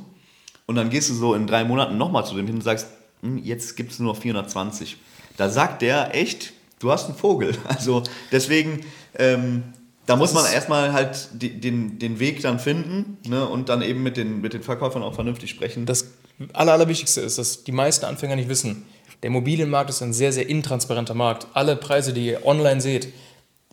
und 0.65 0.75
dann 0.75 0.89
gehst 0.89 1.09
du 1.09 1.13
so 1.13 1.33
in 1.33 1.47
drei 1.47 1.63
Monaten 1.63 1.97
nochmal 1.97 2.25
zu 2.25 2.35
dem 2.35 2.45
hin 2.45 2.55
und 2.55 2.61
sagst, 2.61 2.87
hm, 3.21 3.37
jetzt 3.37 3.75
gibt 3.75 3.91
es 3.91 3.99
nur 3.99 4.13
noch 4.13 4.21
420. 4.21 4.97
Da 5.37 5.49
sagt 5.49 5.81
der 5.81 6.15
echt, 6.15 6.53
du 6.79 6.91
hast 6.91 7.05
einen 7.05 7.17
Vogel. 7.17 7.57
Also 7.67 8.03
deswegen, 8.31 8.81
ähm, 9.15 9.63
da 10.09 10.15
muss 10.15 10.33
man 10.33 10.51
erstmal 10.51 10.91
halt 10.91 11.29
die, 11.33 11.59
den, 11.59 11.99
den 11.99 12.19
Weg 12.19 12.41
dann 12.41 12.57
finden 12.57 13.19
ne, 13.27 13.47
und 13.47 13.69
dann 13.69 13.83
eben 13.83 14.01
mit 14.01 14.17
den, 14.17 14.41
mit 14.41 14.53
den 14.53 14.63
Verkäufern 14.63 15.03
auch 15.03 15.13
vernünftig 15.13 15.51
sprechen. 15.51 15.85
Das 15.85 16.13
Aller, 16.53 16.73
Allerwichtigste 16.73 17.21
ist, 17.21 17.37
dass 17.37 17.63
die 17.63 17.71
meisten 17.71 18.05
Anfänger 18.05 18.35
nicht 18.35 18.49
wissen, 18.49 18.87
der 19.21 19.27
Immobilienmarkt 19.27 19.91
ist 19.91 20.01
ein 20.01 20.13
sehr, 20.13 20.31
sehr 20.31 20.49
intransparenter 20.49 21.13
Markt. 21.13 21.45
Alle 21.53 21.75
Preise, 21.75 22.11
die 22.11 22.25
ihr 22.25 22.43
online 22.43 22.81
seht, 22.81 23.09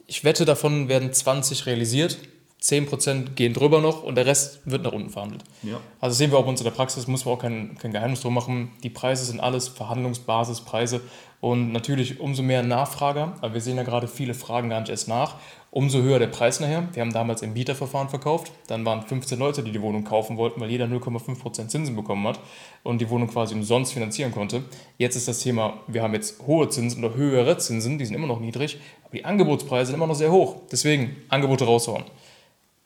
ich 0.07 0.25
wette, 0.25 0.45
davon 0.45 0.91
werden 0.91 1.11
20 1.11 1.65
realisiert, 1.65 2.19
10% 2.63 3.31
gehen 3.35 3.55
drüber 3.55 3.81
noch 3.81 4.03
und 4.03 4.17
der 4.17 4.27
Rest 4.27 4.61
wird 4.67 4.83
nach 4.83 4.93
unten 4.93 5.09
verhandelt. 5.09 5.43
Ja. 5.63 5.81
Also 6.01 6.17
sehen 6.17 6.33
wir 6.33 6.39
auch 6.39 6.43
bei 6.43 6.51
uns 6.51 6.61
in 6.61 6.65
der 6.65 6.73
Praxis, 6.73 7.07
muss 7.07 7.25
man 7.25 7.35
auch 7.35 7.39
kein, 7.39 7.79
kein 7.79 7.93
Geheimnis 7.93 8.21
drum 8.21 8.35
machen. 8.35 8.73
Die 8.83 8.91
Preise 8.91 9.25
sind 9.25 9.41
alles 9.41 9.69
Verhandlungsbasispreise 9.69 11.01
und 11.41 11.73
natürlich 11.73 12.21
umso 12.21 12.43
mehr 12.43 12.63
Nachfrager, 12.63 13.35
aber 13.41 13.55
wir 13.55 13.61
sehen 13.61 13.77
ja 13.77 13.85
gerade 13.85 14.09
viele 14.09 14.35
Fragen 14.35 14.69
gar 14.69 14.81
nicht 14.81 14.91
erst 14.91 15.07
nach, 15.07 15.37
umso 15.77 16.01
höher 16.01 16.19
der 16.19 16.29
Preis 16.29 16.59
nachher. 16.59 16.89
Wir 16.95 17.03
haben 17.03 17.13
damals 17.13 17.43
im 17.43 17.53
Bieterverfahren 17.53 18.09
verkauft, 18.09 18.51
dann 18.67 18.87
waren 18.87 19.03
15 19.03 19.39
Leute, 19.39 19.63
die 19.63 19.73
die 19.73 19.83
Wohnung 19.83 20.05
kaufen 20.05 20.39
wollten, 20.39 20.59
weil 20.59 20.71
jeder 20.71 20.87
0,5% 20.87 21.69
Zinsen 21.69 21.95
bekommen 21.95 22.27
hat 22.27 22.41
und 22.83 23.03
die 23.03 23.11
Wohnung 23.11 23.29
quasi 23.29 23.55
umsonst 23.55 23.93
finanzieren 23.93 24.33
konnte. 24.33 24.63
Jetzt 24.97 25.17
ist 25.17 25.29
das 25.29 25.41
Thema, 25.41 25.75
wir 25.87 26.03
haben 26.03 26.15
jetzt 26.15 26.41
hohe 26.47 26.71
Zinsen 26.71 27.05
oder 27.05 27.15
höhere 27.15 27.59
Zinsen, 27.59 27.99
die 27.99 28.07
sind 28.07 28.15
immer 28.15 28.27
noch 28.27 28.41
niedrig, 28.41 28.79
aber 29.05 29.19
die 29.19 29.27
Angebotspreise 29.27 29.89
sind 29.89 29.97
immer 29.97 30.07
noch 30.07 30.15
sehr 30.15 30.33
hoch. 30.33 30.57
Deswegen 30.73 31.15
Angebote 31.29 31.67
raushauen. 31.67 32.05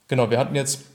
Genau, 0.09 0.29
wir 0.29 0.41
hatten 0.41 0.57
jetzt 0.57 0.90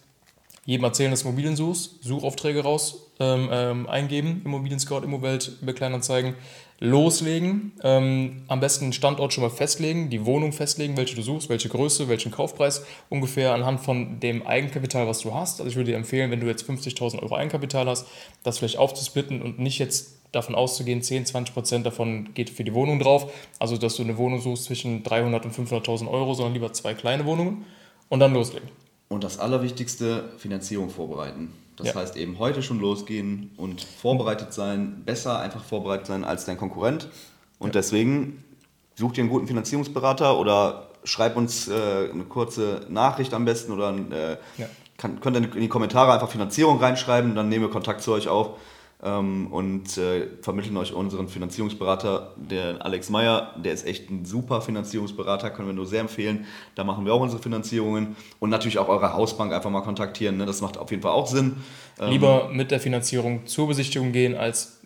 jedem 0.65 0.83
erzählen, 0.83 1.11
dass 1.11 1.21
du 1.21 1.29
Immobilien 1.29 1.55
suchst, 1.55 2.03
Suchaufträge 2.03 2.63
raus 2.63 3.11
ähm, 3.19 3.49
ähm, 3.51 3.87
eingeben, 3.87 4.41
Immobilien 4.43 4.79
Scout, 4.79 5.03
Immowelt, 5.03 5.51
über 5.61 5.73
Kleinanzeigen, 5.73 6.33
loslegen, 6.79 7.71
ähm, 7.83 8.43
am 8.47 8.59
besten 8.59 8.87
den 8.87 8.93
Standort 8.93 9.31
schon 9.31 9.43
mal 9.43 9.49
festlegen, 9.49 10.09
die 10.09 10.25
Wohnung 10.25 10.51
festlegen, 10.51 10.97
welche 10.97 11.15
du 11.15 11.21
suchst, 11.21 11.49
welche 11.49 11.69
Größe, 11.69 12.09
welchen 12.09 12.31
Kaufpreis, 12.31 12.85
ungefähr 13.09 13.53
anhand 13.53 13.79
von 13.79 14.19
dem 14.19 14.45
Eigenkapital, 14.45 15.07
was 15.07 15.19
du 15.19 15.33
hast. 15.33 15.61
Also 15.61 15.69
ich 15.69 15.75
würde 15.77 15.91
dir 15.91 15.97
empfehlen, 15.97 16.31
wenn 16.31 16.41
du 16.41 16.47
jetzt 16.47 16.69
50.000 16.69 17.21
Euro 17.21 17.35
Eigenkapital 17.35 17.87
hast, 17.87 18.07
das 18.43 18.57
vielleicht 18.57 18.77
aufzusplitten 18.77 19.41
und 19.41 19.59
nicht 19.59 19.79
jetzt 19.79 20.15
davon 20.31 20.55
auszugehen, 20.55 21.01
10, 21.01 21.27
20 21.27 21.53
Prozent 21.53 21.85
davon 21.85 22.33
geht 22.33 22.49
für 22.49 22.65
die 22.65 22.73
Wohnung 22.73 22.99
drauf. 22.99 23.31
Also 23.59 23.77
dass 23.77 23.95
du 23.95 24.03
eine 24.03 24.17
Wohnung 24.17 24.41
suchst 24.41 24.65
zwischen 24.65 25.03
300 25.03 25.45
und 25.45 25.55
500.000 25.55 26.09
Euro, 26.09 26.33
sondern 26.33 26.53
lieber 26.53 26.73
zwei 26.73 26.93
kleine 26.93 27.25
Wohnungen 27.25 27.65
und 28.09 28.19
dann 28.19 28.33
loslegen. 28.33 28.67
Und 29.07 29.23
das 29.23 29.39
Allerwichtigste, 29.39 30.25
Finanzierung 30.37 30.89
vorbereiten. 30.89 31.53
Das 31.77 31.87
Ja. 31.89 31.95
heißt 31.95 32.15
eben 32.15 32.39
heute 32.39 32.63
schon 32.63 32.79
losgehen 32.79 33.51
und 33.57 33.81
vorbereitet 33.81 34.53
sein, 34.53 35.03
besser 35.05 35.39
einfach 35.39 35.63
vorbereitet 35.63 36.07
sein 36.07 36.23
als 36.23 36.45
dein 36.45 36.57
Konkurrent. 36.57 37.09
Und 37.59 37.75
deswegen 37.75 38.43
such 38.95 39.11
dir 39.13 39.21
einen 39.21 39.29
guten 39.29 39.47
Finanzierungsberater 39.47 40.37
oder 40.39 40.87
schreib 41.03 41.35
uns 41.37 41.67
äh, 41.67 42.09
eine 42.11 42.23
kurze 42.23 42.85
Nachricht 42.89 43.33
am 43.33 43.45
besten 43.45 43.71
oder 43.73 43.93
äh, 43.95 44.37
Ja. 44.57 44.67
kann, 44.97 45.19
könnt 45.19 45.35
ihr 45.37 45.43
in 45.53 45.61
die 45.61 45.67
Kommentare 45.67 46.13
einfach 46.13 46.29
Finanzierung 46.29 46.79
reinschreiben, 46.79 47.35
dann 47.35 47.49
nehmen 47.49 47.65
wir 47.65 47.69
Kontakt 47.71 48.01
zu 48.01 48.11
euch 48.13 48.27
auf 48.27 48.51
ähm, 49.03 49.47
und 49.51 49.97
äh, 49.97 50.27
vermitteln 50.41 50.77
euch 50.77 50.93
unseren 50.93 51.27
Finanzierungsberater, 51.27 52.33
der 52.37 52.83
Alex 52.85 53.09
Meyer, 53.09 53.53
der 53.63 53.73
ist 53.73 53.85
echt 53.85 54.09
ein 54.09 54.25
super 54.25 54.61
Finanzierungsberater, 54.61 55.49
können 55.49 55.67
wir 55.67 55.73
nur 55.73 55.85
sehr 55.85 56.01
empfehlen. 56.01 56.45
Da 56.75 56.83
machen 56.83 57.05
wir 57.05 57.13
auch 57.13 57.21
unsere 57.21 57.41
Finanzierungen 57.41 58.15
und 58.39 58.49
natürlich 58.49 58.77
auch 58.77 58.87
eure 58.87 59.13
Hausbank 59.13 59.53
einfach 59.53 59.69
mal 59.69 59.81
kontaktieren, 59.81 60.37
ne? 60.37 60.45
das 60.45 60.61
macht 60.61 60.77
auf 60.77 60.91
jeden 60.91 61.03
Fall 61.03 61.11
auch 61.11 61.27
Sinn. 61.27 61.57
Ähm, 61.99 62.09
Lieber 62.09 62.49
mit 62.51 62.71
der 62.71 62.79
Finanzierung 62.79 63.45
zur 63.45 63.67
Besichtigung 63.67 64.11
gehen, 64.11 64.35
als 64.35 64.79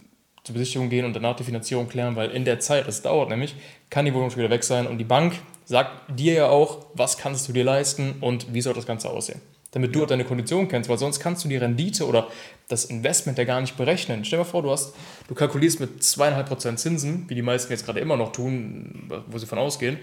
zur 0.43 0.53
Besichtigung 0.53 0.89
gehen 0.89 1.05
und 1.05 1.15
danach 1.15 1.35
die 1.35 1.43
Finanzierung 1.43 1.87
klären, 1.87 2.15
weil 2.15 2.31
in 2.31 2.45
der 2.45 2.59
Zeit, 2.59 2.87
das 2.87 3.01
dauert 3.01 3.29
nämlich, 3.29 3.55
kann 3.89 4.05
die 4.05 4.13
Wohnung 4.13 4.31
schon 4.31 4.39
wieder 4.39 4.49
weg 4.49 4.63
sein 4.63 4.87
und 4.87 4.97
die 4.97 5.03
Bank 5.03 5.33
sagt 5.65 6.19
dir 6.19 6.33
ja 6.33 6.49
auch, 6.49 6.87
was 6.95 7.17
kannst 7.17 7.47
du 7.47 7.53
dir 7.53 7.63
leisten 7.63 8.15
und 8.21 8.53
wie 8.53 8.61
soll 8.61 8.73
das 8.73 8.87
Ganze 8.87 9.09
aussehen. 9.09 9.39
Damit 9.71 9.93
du 9.95 10.03
auch 10.03 10.07
deine 10.07 10.25
Konditionen 10.25 10.67
kennst, 10.67 10.89
weil 10.89 10.97
sonst 10.97 11.19
kannst 11.19 11.45
du 11.45 11.49
die 11.49 11.57
Rendite 11.57 12.07
oder 12.07 12.27
das 12.69 12.85
Investment 12.85 13.37
ja 13.37 13.43
gar 13.43 13.61
nicht 13.61 13.77
berechnen. 13.77 14.25
Stell 14.25 14.39
dir 14.39 14.43
mal 14.43 14.49
vor, 14.49 14.63
du, 14.63 14.71
hast, 14.71 14.95
du 15.27 15.35
kalkulierst 15.35 15.79
mit 15.79 16.01
2,5% 16.01 16.75
Zinsen, 16.77 17.25
wie 17.27 17.35
die 17.35 17.43
meisten 17.43 17.71
jetzt 17.71 17.85
gerade 17.85 17.99
immer 17.99 18.17
noch 18.17 18.31
tun, 18.31 19.11
wo 19.27 19.37
sie 19.37 19.45
von 19.45 19.59
ausgehen. 19.59 19.97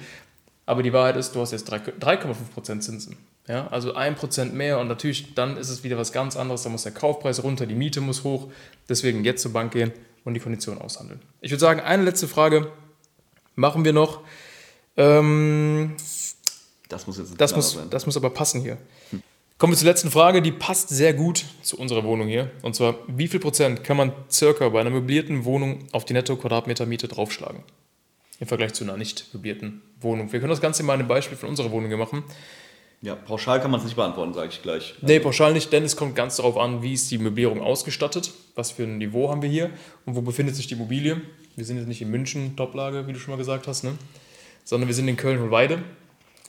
Aber 0.67 0.83
die 0.83 0.93
Wahrheit 0.93 1.17
ist, 1.17 1.35
du 1.35 1.41
hast 1.41 1.53
jetzt 1.53 1.65
3 1.65 1.79
3,5% 1.79 2.81
Zinsen. 2.81 3.17
Ja, 3.49 3.69
also 3.69 3.95
1% 3.95 4.53
mehr 4.53 4.81
und 4.81 4.89
natürlich 4.89 5.35
dann 5.35 5.57
ist 5.57 5.69
es 5.69 5.85
wieder 5.85 5.97
was 5.97 6.13
ganz 6.13 6.37
anderes. 6.37 6.65
Da 6.65 6.69
muss 6.69 6.83
der 6.83 6.93
Kaufpreis 6.93 7.45
runter, 7.45 7.67
die 7.67 7.77
Miete 7.77 8.01
muss 8.01 8.25
hoch. 8.25 8.51
Deswegen 8.89 9.25
jetzt 9.25 9.43
zur 9.43 9.53
Bank 9.53 9.73
gehen 9.73 9.93
und 10.25 10.35
die 10.35 10.41
Konditionen 10.41 10.83
aushandeln. 10.83 11.21
Ich 11.41 11.53
würde 11.53 11.61
sagen, 11.61 11.81
eine 11.81 12.03
letzte 12.03 12.27
Frage 12.27 12.73
machen 13.55 13.85
wir 13.85 13.93
noch. 13.93 14.23
Ähm, 14.97 15.95
das 16.89 17.07
muss 17.07 17.19
jetzt 17.19 17.33
ein 17.33 17.37
das, 17.37 17.55
muss, 17.55 17.73
sein. 17.73 17.91
das 17.91 18.07
muss 18.07 18.17
aber 18.17 18.31
passen 18.31 18.63
hier. 18.63 18.79
Kommen 19.59 19.73
wir 19.73 19.79
zur 19.79 19.89
letzten 19.89 20.11
Frage, 20.11 20.43
die 20.43 20.53
passt 20.53 20.91
sehr 20.91 21.15
gut 21.15 21.47
zu 21.63 21.79
unserer 21.79 22.05
Wohnung 22.05 22.29
hier. 22.29 22.51
Und 22.61 22.77
zwar, 22.77 22.97
wie 23.07 23.27
viel 23.27 23.41
Prozent 23.41 23.85
kann 23.85 23.97
man 23.97 24.13
circa 24.31 24.69
bei 24.69 24.83
einer 24.83 24.91
möblierten 24.91 25.47
Wohnung 25.47 25.87
auf 25.93 26.05
die 26.05 26.13
Netto-Quadratmeter 26.13 26.85
Miete 26.85 27.09
draufschlagen? 27.09 27.63
Im 28.39 28.47
Vergleich 28.47 28.75
zu 28.75 28.85
einer 28.85 28.99
nicht 28.99 29.33
möblierten 29.33 29.81
Wohnung. 29.99 30.31
Wir 30.31 30.41
können 30.41 30.51
das 30.51 30.61
Ganze 30.61 30.83
mal 30.83 30.93
in 30.93 31.01
einem 31.01 31.09
Beispiel 31.09 31.39
von 31.39 31.49
unserer 31.49 31.71
Wohnung 31.71 31.89
hier 31.89 31.97
machen. 31.97 32.23
Ja, 33.01 33.15
pauschal 33.15 33.63
kann 33.63 33.71
man 33.71 33.81
es 33.81 33.87
nicht 33.87 33.97
beantworten, 33.97 34.35
sage 34.35 34.51
ich 34.51 34.61
gleich. 34.61 34.95
Nee, 35.01 35.21
pauschal 35.21 35.55
nicht, 35.55 35.73
denn 35.73 35.85
es 35.85 35.97
kommt 35.97 36.15
ganz 36.15 36.37
darauf 36.37 36.59
an, 36.59 36.83
wie 36.83 36.93
ist 36.93 37.11
die 37.11 37.17
Möblierung 37.17 37.63
ausgestattet, 37.63 38.33
was 38.57 38.73
für 38.73 38.83
ein 38.83 38.99
Niveau 38.99 39.31
haben 39.31 39.41
wir 39.41 39.49
hier 39.49 39.71
und 40.05 40.17
wo 40.17 40.21
befindet 40.21 40.55
sich 40.55 40.67
die 40.67 40.75
Immobilie. 40.75 41.23
Wir 41.55 41.65
sind 41.65 41.79
jetzt 41.79 41.89
nicht 41.89 42.03
in 42.03 42.11
München, 42.11 42.57
Toplage, 42.57 43.07
wie 43.07 43.15
du 43.15 43.19
schon 43.19 43.33
mal 43.33 43.39
gesagt 43.39 43.69
hast, 43.69 43.85
ne? 43.85 43.97
sondern 44.65 44.87
wir 44.87 44.95
sind 44.95 45.09
in 45.09 45.17
Köln-Hohlweide, 45.17 45.83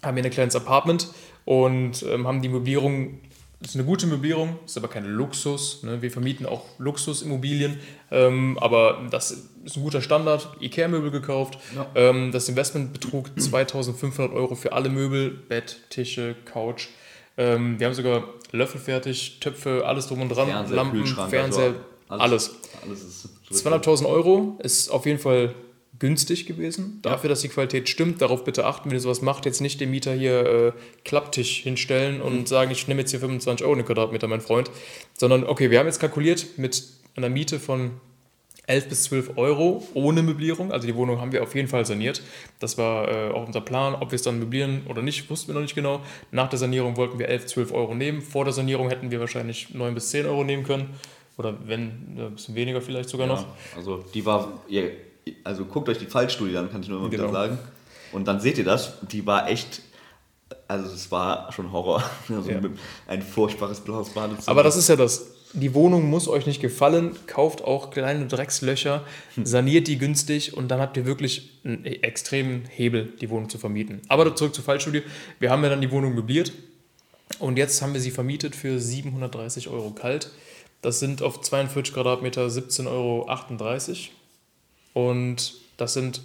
haben 0.03 0.17
hier 0.17 0.25
ein 0.25 0.31
kleines 0.31 0.57
Apartment 0.57 1.07
und 1.47 2.03
ähm, 2.03 2.27
haben 2.27 2.41
die 2.41 2.49
Möblierung, 2.49 3.21
das 3.61 3.69
ist 3.69 3.75
eine 3.77 3.85
gute 3.85 4.05
Möblierung, 4.05 4.59
ist 4.65 4.75
aber 4.75 4.89
kein 4.89 5.05
Luxus. 5.05 5.81
Ne? 5.81 6.01
Wir 6.01 6.11
vermieten 6.11 6.45
auch 6.45 6.65
Luxusimmobilien, 6.77 7.79
ähm, 8.11 8.57
aber 8.59 9.07
das 9.09 9.31
ist 9.63 9.77
ein 9.77 9.81
guter 9.81 10.01
Standard. 10.01 10.49
Ikea-Möbel 10.59 11.09
gekauft. 11.09 11.57
Ähm, 11.95 12.33
das 12.33 12.49
Investment 12.49 12.91
betrug 12.91 13.29
2500 13.39 14.33
Euro 14.33 14.55
für 14.55 14.73
alle 14.73 14.89
Möbel, 14.89 15.29
Bett, 15.29 15.77
Tische, 15.89 16.35
Couch. 16.43 16.89
Ähm, 17.37 17.79
wir 17.79 17.87
haben 17.87 17.93
sogar 17.93 18.25
Löffel 18.51 18.81
fertig, 18.81 19.39
Töpfe, 19.39 19.83
alles 19.85 20.07
drum 20.07 20.19
und 20.19 20.27
dran, 20.27 20.49
Fernseher, 20.49 20.75
Lampen, 20.75 20.99
Kühlschrank, 20.99 21.29
Fernseher, 21.29 21.75
also 22.09 22.23
alles. 22.23 22.55
Alles 22.83 23.03
ist 23.03 23.29
200.000 23.65 24.05
Euro 24.05 24.59
ist 24.61 24.89
auf 24.89 25.05
jeden 25.05 25.19
Fall 25.19 25.55
günstig 25.99 26.45
gewesen. 26.45 26.99
Dafür, 27.01 27.29
dass 27.29 27.41
die 27.41 27.49
Qualität 27.49 27.89
stimmt, 27.89 28.21
darauf 28.21 28.43
bitte 28.43 28.65
achten, 28.65 28.89
wenn 28.89 28.97
ihr 28.97 29.01
sowas 29.01 29.21
macht, 29.21 29.45
jetzt 29.45 29.61
nicht 29.61 29.81
dem 29.81 29.91
Mieter 29.91 30.13
hier 30.13 30.45
äh, 30.45 30.71
Klapptisch 31.03 31.61
hinstellen 31.61 32.21
und 32.21 32.47
sagen, 32.47 32.71
ich 32.71 32.87
nehme 32.87 33.01
jetzt 33.01 33.11
hier 33.11 33.19
25 33.19 33.65
Euro 33.65 33.75
den 33.75 33.85
Quadratmeter, 33.85 34.27
mein 34.27 34.41
Freund. 34.41 34.69
Sondern, 35.13 35.43
okay, 35.43 35.71
wir 35.71 35.79
haben 35.79 35.87
jetzt 35.87 35.99
kalkuliert 35.99 36.57
mit 36.57 36.83
einer 37.15 37.29
Miete 37.29 37.59
von 37.59 37.91
11 38.67 38.89
bis 38.89 39.03
12 39.03 39.37
Euro 39.37 39.81
ohne 39.93 40.21
Möblierung. 40.21 40.71
Also 40.71 40.85
die 40.87 40.95
Wohnung 40.95 41.21
haben 41.21 41.31
wir 41.31 41.41
auf 41.41 41.55
jeden 41.55 41.69
Fall 41.69 41.85
saniert. 41.85 42.21
Das 42.59 42.77
war 42.77 43.07
äh, 43.07 43.31
auch 43.31 43.47
unser 43.47 43.61
Plan. 43.61 43.95
Ob 43.95 44.11
wir 44.11 44.17
es 44.17 44.23
dann 44.23 44.39
möblieren 44.39 44.81
oder 44.87 45.01
nicht, 45.01 45.29
wussten 45.29 45.47
wir 45.47 45.55
noch 45.55 45.61
nicht 45.61 45.75
genau. 45.75 46.01
Nach 46.31 46.49
der 46.49 46.59
Sanierung 46.59 46.97
wollten 46.97 47.17
wir 47.17 47.29
11, 47.29 47.47
12 47.47 47.71
Euro 47.73 47.95
nehmen. 47.95 48.21
Vor 48.21 48.43
der 48.43 48.53
Sanierung 48.53 48.89
hätten 48.89 49.09
wir 49.09 49.21
wahrscheinlich 49.21 49.73
9 49.73 49.93
bis 49.93 50.09
10 50.09 50.25
Euro 50.25 50.43
nehmen 50.43 50.63
können. 50.63 50.89
Oder 51.37 51.55
wenn, 51.65 52.17
ein 52.17 52.31
bisschen 52.33 52.55
weniger 52.55 52.81
vielleicht 52.81 53.09
sogar 53.09 53.27
noch. 53.27 53.41
Ja, 53.41 53.55
also 53.77 54.03
die 54.13 54.25
war, 54.25 54.61
ihr, 54.67 54.91
also 55.43 55.65
guckt 55.65 55.89
euch 55.89 55.97
die 55.97 56.05
Fallstudie 56.05 56.55
an, 56.57 56.71
kann 56.71 56.81
ich 56.81 56.87
nur 56.89 56.99
immer 56.99 57.09
Genau. 57.09 57.23
wieder 57.25 57.33
sagen. 57.33 57.59
Und 58.11 58.27
dann 58.27 58.39
seht 58.39 58.57
ihr 58.57 58.63
das, 58.63 58.93
die 59.11 59.25
war 59.25 59.49
echt, 59.49 59.81
also 60.67 60.87
es 60.93 61.11
war 61.11 61.51
schon 61.51 61.71
Horror. 61.71 62.03
Also 62.29 62.49
Ja. 62.51 62.59
Ein 63.07 63.21
furchtbares 63.21 63.81
blaues 63.81 64.09
Badezimmer. 64.09 64.47
Aber 64.49 64.63
das 64.63 64.75
ist 64.77 64.87
ja 64.89 64.95
das. 64.95 65.31
Die 65.53 65.73
Wohnung 65.73 66.09
muss 66.09 66.27
euch 66.27 66.45
nicht 66.45 66.61
gefallen. 66.61 67.15
Kauft 67.25 67.63
auch 67.63 67.89
kleine 67.89 68.27
Dreckslöcher, 68.27 69.03
saniert 69.41 69.87
die 69.87 69.97
günstig 69.97 70.55
und 70.57 70.67
dann 70.67 70.81
habt 70.81 70.97
ihr 70.97 71.05
wirklich 71.05 71.51
einen 71.63 71.85
extremen 71.85 72.65
Hebel, 72.65 73.13
die 73.21 73.29
Wohnung 73.29 73.49
zu 73.49 73.57
vermieten. 73.57 74.01
Aber 74.09 74.35
zurück 74.35 74.53
zur 74.53 74.65
Fallstudie. 74.65 75.03
Wir 75.39 75.49
haben 75.49 75.63
ja 75.63 75.69
dann 75.69 75.79
die 75.79 75.89
Wohnung 75.89 76.13
möbliert 76.15 76.51
und 77.39 77.57
jetzt 77.57 77.81
haben 77.81 77.93
wir 77.93 78.01
sie 78.01 78.11
vermietet 78.11 78.57
für 78.57 78.77
730 78.79 79.69
Euro 79.69 79.91
kalt. 79.91 80.31
Das 80.81 80.99
sind 80.99 81.21
auf 81.21 81.39
42 81.41 81.93
Quadratmeter 81.93 82.45
17,38 82.47 82.87
Euro. 82.87 83.25
Und 84.97 85.53
das 85.77 85.93
sind 85.93 86.21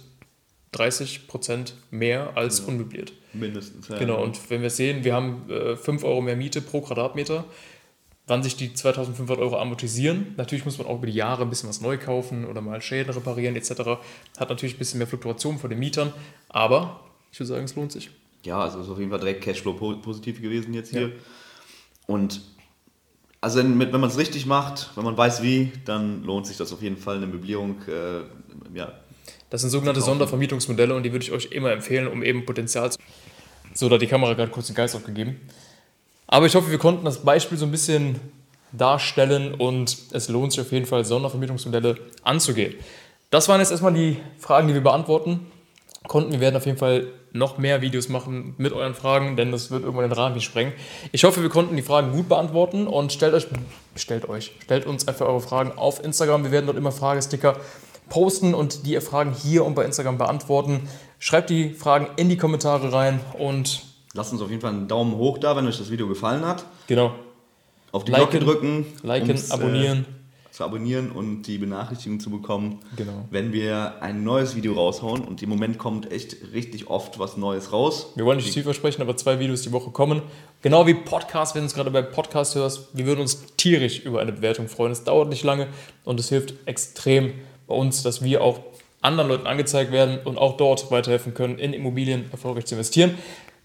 30 0.71 1.27
Prozent 1.27 1.75
mehr 1.91 2.35
als 2.35 2.59
unmöbliert. 2.61 3.13
mindestens. 3.33 3.87
Ja. 3.87 3.99
Genau, 3.99 4.23
und 4.23 4.49
wenn 4.49 4.63
wir 4.63 4.71
sehen, 4.71 5.03
wir 5.03 5.13
haben 5.13 5.47
äh, 5.49 5.75
5 5.75 6.03
Euro 6.03 6.21
mehr 6.21 6.35
Miete 6.35 6.59
pro 6.61 6.81
Quadratmeter, 6.81 7.45
wann 8.25 8.41
sich 8.41 8.55
die 8.55 8.73
2500 8.73 9.37
Euro 9.37 9.59
amortisieren. 9.59 10.33
Natürlich 10.37 10.65
muss 10.65 10.79
man 10.79 10.87
auch 10.87 10.95
über 10.97 11.05
die 11.05 11.13
Jahre 11.13 11.43
ein 11.43 11.49
bisschen 11.49 11.69
was 11.69 11.81
neu 11.81 11.97
kaufen 11.99 12.45
oder 12.45 12.61
mal 12.61 12.81
Schäden 12.81 13.13
reparieren 13.13 13.55
etc. 13.55 13.71
Hat 14.39 14.49
natürlich 14.49 14.75
ein 14.75 14.79
bisschen 14.79 14.97
mehr 14.97 15.07
Fluktuation 15.07 15.59
von 15.59 15.69
den 15.69 15.77
Mietern, 15.77 16.11
aber 16.49 17.01
ich 17.31 17.39
würde 17.39 17.49
sagen, 17.49 17.65
es 17.65 17.75
lohnt 17.75 17.91
sich. 17.91 18.09
Ja, 18.43 18.59
also 18.59 18.79
ist 18.81 18.89
auf 18.89 18.97
jeden 18.97 19.11
Fall 19.11 19.19
direkt 19.19 19.41
Cashflow 19.43 19.73
po- 19.73 19.97
positiv 19.97 20.41
gewesen 20.41 20.73
jetzt 20.73 20.89
hier. 20.89 21.01
Ja. 21.09 21.13
Und 22.07 22.41
also 23.43 23.59
wenn, 23.59 23.77
man 23.77 24.03
es 24.05 24.17
richtig 24.17 24.45
macht, 24.45 24.91
wenn 24.95 25.03
man 25.03 25.17
weiß 25.17 25.43
wie, 25.43 25.73
dann 25.83 26.23
lohnt 26.23 26.47
sich 26.47 26.55
das 26.55 26.71
auf 26.71 26.81
jeden 26.81 26.95
Fall 26.95 27.17
eine 27.17 27.27
Möblierung. 27.27 27.75
Äh, 27.89 28.77
ja, 28.77 28.93
Das 29.49 29.59
sind 29.59 29.69
sogenannte 29.69 29.99
Sondervermietungsmodelle 29.99 30.95
und 30.95 31.03
die 31.03 31.11
würde 31.11 31.25
ich 31.25 31.33
euch 31.33 31.51
immer 31.51 31.73
empfehlen, 31.73 32.07
um 32.07 32.23
eben 32.23 32.45
Potenzial 32.45 32.89
zu. 32.93 32.99
So, 33.73 33.89
da 33.89 33.95
hat 33.95 34.01
die 34.01 34.07
Kamera 34.07 34.33
gerade 34.33 34.49
kurz 34.49 34.67
den 34.67 34.77
Geist 34.77 34.95
aufgegeben. 34.95 35.41
Aber 36.25 36.45
ich 36.45 36.55
hoffe, 36.55 36.71
wir 36.71 36.77
konnten 36.77 37.03
das 37.03 37.25
Beispiel 37.25 37.57
so 37.57 37.65
ein 37.65 37.71
bisschen 37.71 38.17
darstellen 38.71 39.53
und 39.55 39.97
es 40.13 40.29
lohnt 40.29 40.53
sich 40.53 40.61
auf 40.61 40.71
jeden 40.71 40.85
Fall, 40.85 41.03
Sondervermietungsmodelle 41.03 41.97
anzugehen. 42.23 42.75
Das 43.29 43.49
waren 43.49 43.59
jetzt 43.59 43.71
erstmal 43.71 43.93
die 43.93 44.19
Fragen, 44.39 44.69
die 44.69 44.73
wir 44.73 44.81
beantworten 44.81 45.47
konnten. 46.07 46.31
Wir 46.31 46.39
werden 46.39 46.55
auf 46.55 46.65
jeden 46.65 46.77
Fall 46.77 47.07
noch 47.31 47.57
mehr 47.57 47.81
Videos 47.81 48.09
machen 48.09 48.53
mit 48.57 48.73
euren 48.73 48.93
Fragen, 48.93 49.35
denn 49.35 49.51
das 49.51 49.71
wird 49.71 49.83
irgendwann 49.83 50.07
den 50.09 50.13
Rahmen 50.17 50.39
sprengen. 50.41 50.73
Ich 51.11 51.23
hoffe, 51.23 51.41
wir 51.41 51.49
konnten 51.49 51.75
die 51.75 51.81
Fragen 51.81 52.11
gut 52.11 52.29
beantworten 52.29 52.85
und 52.87 53.11
stellt 53.11 53.33
euch, 53.33 53.47
stellt 53.95 54.29
euch, 54.29 54.51
stellt 54.63 54.85
uns 54.85 55.07
einfach 55.07 55.25
eure 55.25 55.41
Fragen 55.41 55.71
auf 55.75 56.03
Instagram. 56.03 56.43
Wir 56.43 56.51
werden 56.51 56.67
dort 56.67 56.77
immer 56.77 56.91
Fragesticker 56.91 57.57
posten 58.09 58.53
und 58.53 58.85
die 58.85 58.99
Fragen 59.01 59.33
hier 59.33 59.65
und 59.65 59.73
bei 59.75 59.83
Instagram 59.85 60.17
beantworten. 60.17 60.87
Schreibt 61.19 61.49
die 61.49 61.73
Fragen 61.73 62.07
in 62.17 62.29
die 62.29 62.37
Kommentare 62.37 62.91
rein 62.93 63.19
und 63.39 63.81
lasst 64.13 64.31
uns 64.33 64.41
auf 64.41 64.49
jeden 64.49 64.61
Fall 64.61 64.71
einen 64.71 64.87
Daumen 64.87 65.15
hoch 65.15 65.37
da, 65.39 65.55
wenn 65.55 65.65
euch 65.65 65.77
das 65.77 65.89
Video 65.89 66.07
gefallen 66.07 66.45
hat. 66.45 66.65
genau, 66.87 67.15
Auf 67.91 68.03
die 68.03 68.11
Liken, 68.11 68.29
Glocke 68.29 68.45
drücken. 68.45 68.85
liken, 69.01 69.31
um's, 69.31 69.49
abonnieren. 69.51 69.99
Äh, 69.99 70.22
zu 70.53 70.63
abonnieren 70.63 71.11
und 71.11 71.41
die 71.43 71.57
Benachrichtigung 71.57 72.19
zu 72.19 72.29
bekommen, 72.29 72.79
Genau. 72.95 73.25
wenn 73.31 73.53
wir 73.53 73.95
ein 74.01 74.23
neues 74.23 74.55
Video 74.55 74.73
raushauen. 74.73 75.21
Und 75.25 75.41
im 75.41 75.49
Moment 75.49 75.79
kommt 75.79 76.11
echt 76.11 76.37
richtig 76.53 76.87
oft 76.87 77.17
was 77.17 77.37
Neues 77.37 77.71
raus. 77.71 78.11
Wir 78.15 78.23
wollen 78.23 78.37
nicht 78.37 78.47
zu 78.49 78.53
viel 78.53 78.63
versprechen, 78.63 79.01
aber 79.01 79.17
zwei 79.17 79.39
Videos 79.39 79.63
die 79.63 79.71
Woche 79.71 79.89
kommen. 79.89 80.21
Genau 80.61 80.85
wie 80.85 80.93
Podcast, 80.93 81.55
wenn 81.55 81.63
du 81.63 81.65
es 81.65 81.73
gerade 81.73 81.89
bei 81.89 82.03
Podcast 82.03 82.53
hörst. 82.53 82.89
Wir 82.93 83.07
würden 83.07 83.21
uns 83.21 83.43
tierisch 83.57 84.01
über 84.05 84.21
eine 84.21 84.31
Bewertung 84.31 84.67
freuen. 84.67 84.91
Es 84.91 85.03
dauert 85.03 85.29
nicht 85.29 85.43
lange 85.43 85.69
und 86.03 86.19
es 86.19 86.29
hilft 86.29 86.53
extrem 86.67 87.33
bei 87.65 87.73
uns, 87.73 88.03
dass 88.03 88.23
wir 88.23 88.43
auch 88.43 88.59
anderen 89.01 89.29
Leuten 89.31 89.47
angezeigt 89.47 89.91
werden 89.91 90.19
und 90.23 90.37
auch 90.37 90.55
dort 90.55 90.91
weiterhelfen 90.91 91.33
können, 91.33 91.57
in 91.57 91.73
Immobilien 91.73 92.25
erfolgreich 92.31 92.65
zu 92.65 92.75
investieren. 92.75 93.17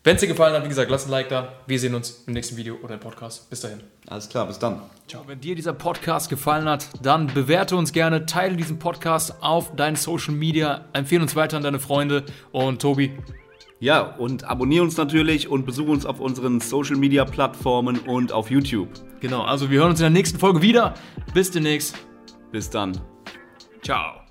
Wenn 0.05 0.15
es 0.15 0.21
dir 0.21 0.29
gefallen 0.29 0.55
hat, 0.55 0.65
wie 0.65 0.69
gesagt, 0.69 0.91
lass 0.91 1.07
ein 1.07 1.11
Like 1.11 1.29
da. 1.29 1.55
Wir 1.67 1.79
sehen 1.79 1.95
uns 1.95 2.23
im 2.27 2.33
nächsten 2.33 2.57
Video 2.57 2.77
oder 2.83 2.95
im 2.95 3.01
Podcast. 3.01 3.51
Bis 3.51 3.61
dahin. 3.61 3.81
Alles 4.07 4.29
klar, 4.29 4.47
bis 4.47 4.59
dann. 4.59 4.81
Ciao. 5.09 5.25
Wenn 5.27 5.41
dir 5.41 5.55
dieser 5.55 5.73
Podcast 5.73 6.31
gefallen 6.31 6.69
hat, 6.69 6.87
dann 7.03 7.27
bewerte 7.27 7.77
uns 7.77 7.93
gerne, 7.93 8.25
teile 8.25 8.57
diesen 8.57 8.79
Podcast 8.79 9.43
auf 9.43 9.75
deinen 9.75 9.97
Social 9.97 10.35
Media, 10.35 10.87
empfehle 10.93 11.23
uns 11.23 11.35
weiter 11.37 11.57
an 11.57 11.63
deine 11.63 11.81
Freunde 11.81 12.25
und 12.53 12.81
Tobi, 12.81 13.19
Ja, 13.81 14.01
und 14.17 14.45
abonniere 14.45 14.83
uns 14.83 14.97
natürlich 14.97 15.49
und 15.49 15.65
besuche 15.65 15.91
uns 15.91 16.07
auf 16.07 16.21
unseren 16.21 16.61
Social 16.61 16.97
Media 16.97 17.25
Plattformen 17.25 17.99
und 18.01 18.33
auf 18.33 18.51
YouTube. 18.51 18.89
Genau, 19.21 19.43
also 19.43 19.71
wir 19.71 19.81
hören 19.81 19.91
uns 19.91 20.01
in 20.01 20.05
der 20.05 20.11
nächsten 20.11 20.39
Folge 20.39 20.63
wieder. 20.63 20.95
Bis 21.35 21.51
demnächst. 21.51 21.97
Bis 22.51 22.71
dann. 22.71 23.01
Ciao. 23.83 24.28